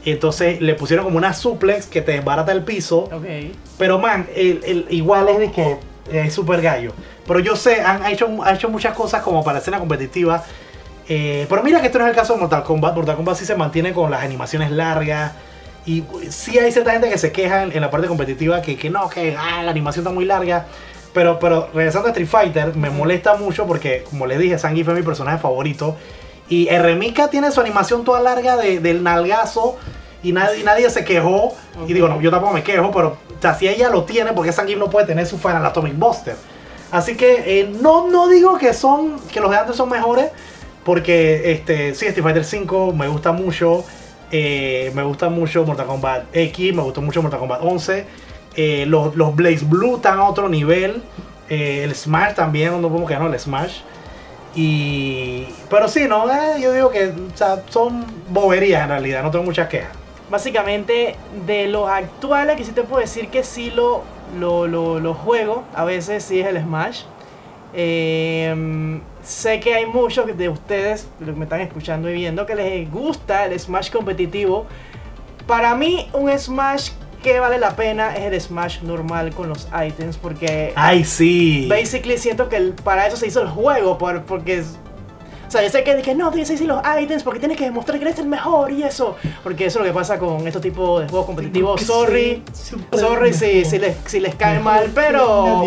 [0.04, 3.08] Entonces le pusieron como una suplex que te desbarata el piso.
[3.78, 5.76] Pero man, el, el- igual es de que
[6.10, 6.92] es súper gallo.
[7.26, 10.42] Pero yo sé, han hecho, han hecho muchas cosas como para escena competitiva.
[11.08, 12.94] Eh, pero mira que esto no es el caso de Mortal Kombat.
[12.94, 15.32] Mortal Kombat sí se mantiene con las animaciones largas.
[15.86, 18.90] Y sí hay cierta gente que se queja en, en la parte competitiva que, que
[18.90, 20.66] no, que ah, la animación está muy larga.
[21.12, 24.94] Pero, pero regresando a Street Fighter, me molesta mucho porque, como les dije, Zangief es
[24.94, 25.96] mi personaje favorito.
[26.48, 29.76] Y Eremika tiene su animación toda larga de- del nalgazo.
[30.22, 31.54] Y nadie, nadie se quejó.
[31.88, 34.52] Y digo, no, yo tampoco me quejo, pero o sea, si ella lo tiene, porque
[34.52, 36.36] Zangief no puede tener su Final Atomic Buster?
[36.92, 40.26] Así que eh, no, no digo que son que los de antes son mejores,
[40.84, 43.84] porque este, sí, Street Fighter 5 me gusta mucho.
[44.30, 48.06] Eh, me gusta mucho Mortal Kombat X, me gustó mucho Mortal Kombat 11.
[48.56, 51.02] eh, los, los Blaze Blue están a otro nivel.
[51.48, 53.32] eh, el Smash también, no podemos quedar, ¿no?
[53.32, 53.80] El Smash.
[54.54, 55.46] Y.
[55.68, 56.26] Pero sí, no,
[56.58, 57.12] yo digo que
[57.68, 59.90] son boberías en realidad, no tengo muchas quejas.
[60.28, 61.16] Básicamente,
[61.46, 64.02] de los actuales, que sí te puedo decir que sí lo,
[64.38, 65.64] lo, lo, lo juego.
[65.74, 67.02] A veces sí es el Smash.
[67.74, 72.54] Eh, sé que hay muchos de ustedes, los que me están escuchando y viendo, que
[72.54, 74.66] les gusta el Smash competitivo.
[75.46, 76.90] Para mí, un Smash
[77.22, 80.16] que vale la pena es el Smash normal con los items.
[80.16, 81.66] Porque Ay, sí.
[81.68, 83.98] basically siento que el- para eso se hizo el juego.
[83.98, 84.78] por- porque es-
[85.46, 87.64] o sea, yo sé que dije, no, tienes que decir los items porque tienes que
[87.64, 89.16] demostrar que eres el mejor y eso.
[89.42, 91.82] Porque eso es lo que pasa con estos tipos de juegos competitivos.
[91.82, 92.42] Sorry,
[92.96, 95.64] sorry si, si, les, si les cae mal, pero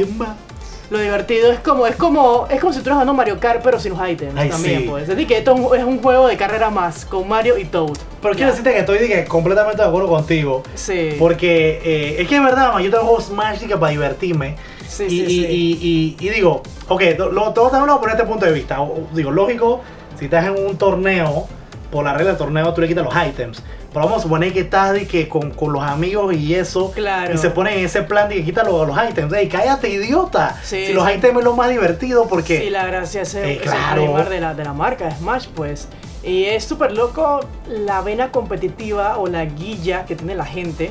[0.89, 3.93] lo divertido es como, es como, es como si estuvieras jugando Mario Kart, pero sin
[3.93, 4.87] los items Ay, también, sí.
[4.89, 5.03] pues.
[5.03, 7.97] Es decir, que esto es un- juego de carrera más, con Mario y Toad.
[8.21, 10.61] Pero quiero decirte que estoy dije, completamente de acuerdo contigo.
[10.75, 11.15] Sí.
[11.17, 14.55] Porque eh, es que es verdad, man, yo tengo juegos dije, para divertirme.
[14.87, 15.37] Sí, y, sí, y,
[15.81, 18.77] y- y- digo, ok, lo, todo también lo voy a poner este punto de vista.
[19.13, 19.81] Digo, lógico,
[20.19, 21.47] si estás en un torneo,
[21.91, 23.63] por la regla del torneo tú le quitas los items.
[23.93, 26.91] Pero vamos a suponer que estás de que con, con los amigos y eso.
[26.91, 27.33] Claro.
[27.33, 29.31] Y se ponen en ese plan de que quita los, los items.
[29.33, 30.59] Ey, cállate, idiota.
[30.63, 31.13] Sí, si los sí.
[31.17, 32.59] items es lo más divertido porque.
[32.59, 35.87] Sí, la gracia es el, Eh, el de la, de la marca Smash, pues.
[36.23, 40.89] Y es súper loco la vena competitiva o la guilla que tiene la gente.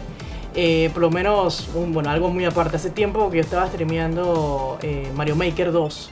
[0.54, 2.76] Eh, por lo menos, un- bueno, algo muy aparte.
[2.76, 6.10] Hace tiempo que yo estaba streameando eh, Mario Maker 2.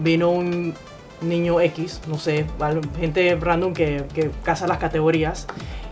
[0.00, 0.74] Vino un
[1.22, 2.44] niño X, no sé,
[3.00, 5.46] gente random que, que caza las categorías.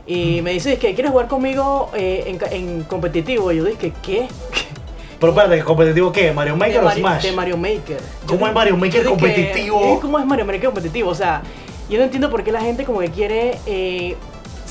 [0.07, 3.51] Y me dice, que ¿quieres jugar conmigo eh, en, en competitivo?
[3.53, 4.29] Y yo dije, ¿qué?
[5.19, 6.33] Pero espérate, ¿competitivo qué?
[6.33, 7.23] ¿Mario Maker de, o Mario, Smash?
[7.23, 8.01] de Mario Maker.
[8.27, 9.81] ¿Cómo Yo es Mario Maker competitivo?
[9.81, 11.09] eh, ¿Cómo es Mario Maker competitivo?
[11.11, 11.43] O sea,
[11.89, 13.59] yo no entiendo por qué la gente como que quiere...
[13.67, 14.17] eh,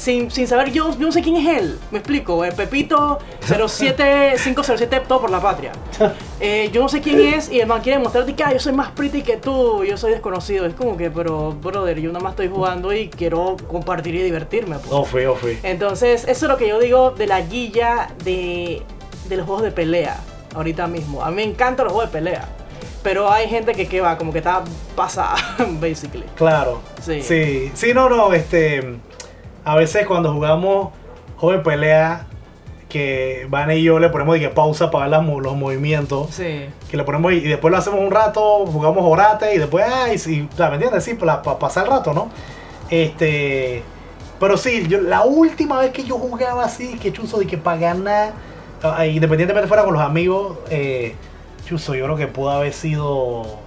[0.03, 1.79] sin, sin saber, yo, yo no sé quién es él.
[1.89, 2.43] Me explico.
[2.43, 5.71] El Pepito 07507 todo por la patria.
[6.45, 8.73] Eh, yo no sé quién es y el man quiere mostrarte que ah, yo soy
[8.73, 10.65] más pretty que tú, yo soy desconocido.
[10.65, 14.77] Es como que, pero, brother, yo nada más estoy jugando y quiero compartir y divertirme.
[14.77, 14.91] Pues.
[14.91, 15.57] Oh, fui, oh, fui.
[15.63, 18.81] Entonces, eso es lo que yo digo de la guilla de,
[19.29, 20.19] de los juegos de pelea
[20.53, 21.23] ahorita mismo.
[21.23, 22.49] A mí me encantan los juegos de pelea.
[23.03, 24.63] Pero hay gente que, que va, como que está
[24.97, 25.35] pasada,
[25.79, 26.25] basically.
[26.35, 26.81] Claro.
[27.01, 27.21] Sí.
[27.21, 28.97] Sí, sí, no, no, este.
[29.66, 30.89] A veces cuando jugamos
[31.41, 32.28] de pelea,
[32.93, 36.30] que Van y yo le ponemos de que pausa para ver las los movimientos.
[36.30, 36.66] Sí.
[36.89, 40.47] Que le ponemos y después lo hacemos un rato, jugamos orate y después, ay, sí,
[40.57, 41.03] ¿me entiendes?
[41.03, 42.30] Sí, para, para pasar el rato, ¿no?
[42.89, 43.84] Este.
[44.39, 47.78] Pero sí, yo, la última vez que yo jugaba así, que chuzo, de que para
[47.78, 48.34] ganar,
[48.84, 51.16] ah, independientemente fuera con los amigos, eh,
[51.66, 53.62] chuzo, yo creo que pudo haber sido.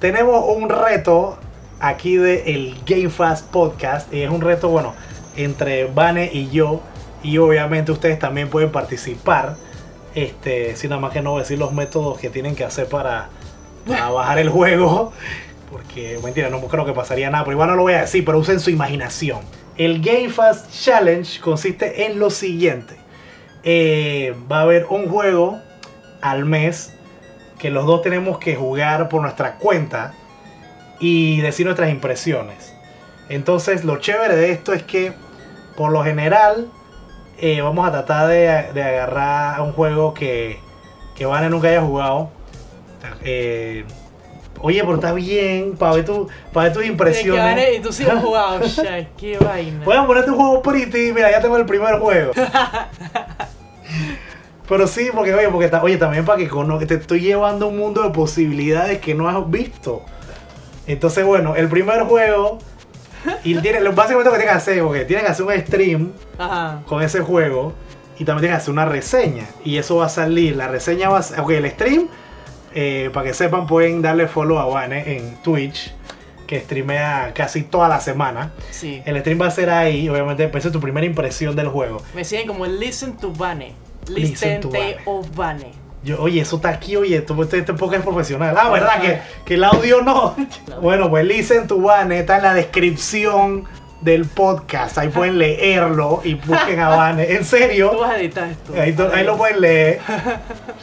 [0.00, 1.38] Tenemos un reto
[1.80, 4.12] aquí de el Game Fast Podcast.
[4.12, 4.94] Y es un reto, bueno,
[5.36, 6.82] entre Vane y yo.
[7.22, 9.56] Y obviamente ustedes también pueden participar.
[10.14, 13.28] Este, sin nada más que no decir los métodos que tienen que hacer para,
[13.86, 15.12] para bajar el juego.
[15.70, 17.44] Porque, mentira, no creo que pasaría nada.
[17.44, 19.40] Pero igual no lo voy a decir, pero usen su imaginación.
[19.78, 22.96] El Game Fast Challenge consiste en lo siguiente.
[23.62, 25.58] Eh, va a haber un juego
[26.20, 26.95] al mes
[27.58, 30.12] que los dos tenemos que jugar por nuestra cuenta
[31.00, 32.74] y decir nuestras impresiones.
[33.28, 35.12] Entonces, lo chévere de esto es que
[35.76, 36.68] por lo general,
[37.38, 40.58] eh, vamos a tratar de, de agarrar un juego que,
[41.14, 42.30] que Vane nunca haya jugado.
[43.22, 43.84] Eh,
[44.60, 47.44] oye, pero está bien, para ver, tu, para ver tus Que impresiones.
[47.44, 48.60] vale, y tú sí has jugado,
[49.18, 49.84] qué vaina.
[49.84, 52.32] Voy a ponerte un juego pretty, mira, ya tengo el primer juego.
[54.68, 57.78] Pero sí, porque oye, porque oye, también para que conozcas, te estoy llevando a un
[57.78, 60.02] mundo de posibilidades que no has visto.
[60.86, 62.58] Entonces, bueno, el primer juego,
[63.44, 66.12] y tiene, lo básicamente lo que tienes que hacer, porque tienes que hacer un stream
[66.38, 66.82] Ajá.
[66.86, 67.72] con ese juego
[68.18, 69.46] y también tienes que hacer una reseña.
[69.64, 72.08] Y eso va a salir, la reseña va a ok, el stream,
[72.74, 75.92] eh, para que sepan, pueden darle follow a Vane en Twitch,
[76.46, 78.52] que streamea casi toda la semana.
[78.70, 79.02] Sí.
[79.04, 82.02] El stream va a ser ahí, obviamente, pues esa es tu primera impresión del juego.
[82.14, 83.85] Me siguen como Listen to Bane.
[84.70, 84.96] Bane.
[85.34, 85.72] Bane.
[86.04, 88.54] Yo, oye, eso está aquí, oye, esto, este, este podcast es profesional.
[88.56, 89.00] Ah, ¿verdad?
[89.00, 90.36] Que, que el audio no.
[90.80, 93.64] Bueno, pues Listen to Vane está en la descripción
[94.02, 94.98] del podcast.
[94.98, 97.32] Ahí pueden leerlo y busquen a Vane.
[97.32, 98.72] En Tú serio, vas a editar esto.
[99.12, 99.98] ahí, lo pueden leer.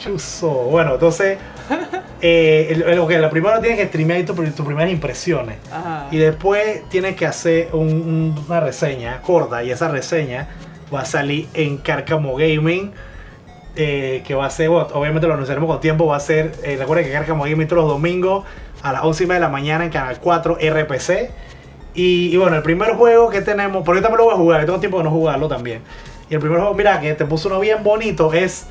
[0.04, 0.50] Chuso.
[0.50, 1.38] Bueno, entonces,
[2.22, 5.58] eh, el- el- ok, lo primero tienes que streamear tu- tus primeras impresiones.
[5.72, 6.08] Ajá.
[6.12, 10.50] Y después tienes que hacer un- un- una reseña corta y esa reseña
[10.94, 12.92] va a salir en Cárcamo Gaming.
[13.76, 17.06] Eh, que va a ser, obviamente lo anunciaremos con tiempo, va a ser, eh, recuerden
[17.06, 18.46] que Cárcamo Gaming todos los domingos
[18.84, 21.32] a las 11 y media de la mañana en Canal 4 RPC.
[21.96, 24.60] Y, y bueno, el primer juego que tenemos, porque yo también lo voy a jugar,
[24.62, 25.82] yo tengo tiempo de no jugarlo también.
[26.30, 28.68] Y el primer juego, mira, que te puso uno bien bonito, es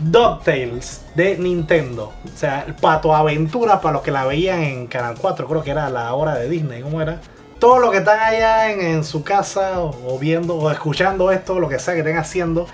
[0.00, 2.12] DuckTales de Nintendo.
[2.24, 5.70] O sea, el Pato Aventura para los que la veían en Canal 4, creo que
[5.70, 7.20] era la hora de Disney, ¿cómo era?
[7.58, 11.60] Todos los que están allá en, en su casa o, o viendo o escuchando esto,
[11.60, 12.66] lo que sea que estén haciendo,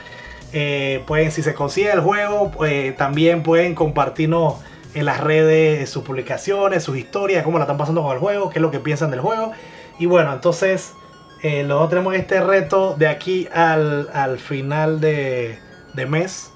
[0.59, 4.54] eh, pueden, si se consigue el juego, pues, también pueden compartirnos
[4.94, 8.59] en las redes sus publicaciones, sus historias, cómo la están pasando con el juego, qué
[8.59, 9.52] es lo que piensan del juego.
[9.98, 10.94] Y bueno, entonces,
[11.42, 15.59] eh, luego tenemos este reto de aquí al, al final de,
[15.92, 16.50] de mes.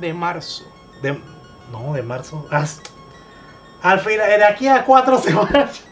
[0.00, 0.64] De marzo.
[1.00, 1.16] De,
[1.70, 2.48] no, de marzo.
[2.50, 2.66] Ah,
[3.82, 5.84] al final, de aquí a cuatro semanas.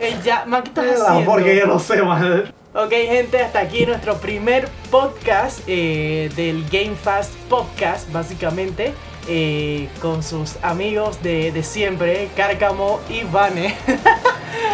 [0.00, 1.30] Eh, ya, man, ¿qué estás haciendo?
[1.30, 2.52] Porque yo no sé, man.
[2.76, 8.92] Ok, gente, hasta aquí nuestro primer podcast eh, del Game Fast Podcast, básicamente,
[9.28, 13.76] eh, con sus amigos de, de siempre, Cárcamo y Vane.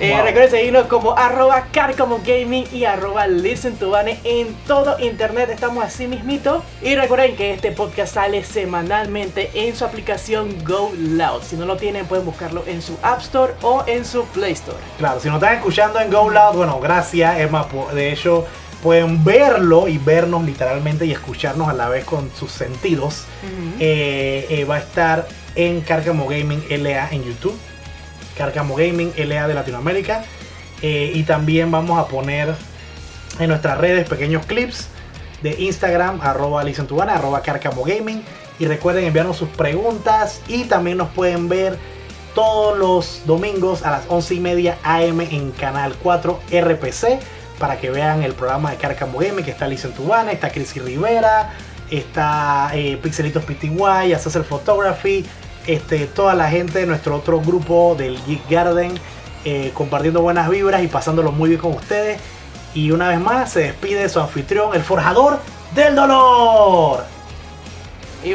[0.00, 0.24] Eh, Wow.
[0.24, 3.92] Recuerden seguirnos como arroba Cárcamo Gaming y arroba Listen to
[4.24, 6.64] en todo internet, estamos así mismito.
[6.82, 11.42] Y recuerden que este podcast sale semanalmente en su aplicación Go Loud.
[11.42, 14.78] Si no lo tienen, pueden buscarlo en su App Store o en su Play Store.
[14.98, 17.36] Claro, si nos están escuchando en Go Loud, bueno, gracias.
[17.70, 18.46] Po- de hecho,
[18.82, 23.24] pueden verlo y vernos literalmente y escucharnos a la vez con sus sentidos.
[23.78, 27.58] Eh, eh, va a estar en Cárcamo Gaming LA en YouTube.
[28.40, 30.24] Cárcamo Gaming LA de Latinoamérica.
[30.80, 32.54] Eh, y también vamos a poner
[33.38, 34.88] en nuestras redes pequeños clips
[35.42, 38.24] de Instagram, arroba licentubana, arroba Cárcamo Gaming.
[38.58, 41.78] Y recuerden enviarnos sus preguntas y también nos pueden ver
[42.34, 47.20] todos los domingos a las 11 y media AM en Canal 4 RPC
[47.58, 51.52] para que vean el programa de Cárcamo Gaming que está Licentubana, está Crisy Rivera,
[51.90, 55.26] está eh, Pixelitos PTY, Assessor Photography,
[55.66, 58.94] este, toda la gente de nuestro otro grupo del Geek Garden
[59.44, 62.20] eh, compartiendo buenas vibras y pasándolo muy bien con ustedes.
[62.74, 65.40] Y una vez más se despide su anfitrión, el forjador
[65.74, 67.04] del dolor.
[68.22, 68.34] Y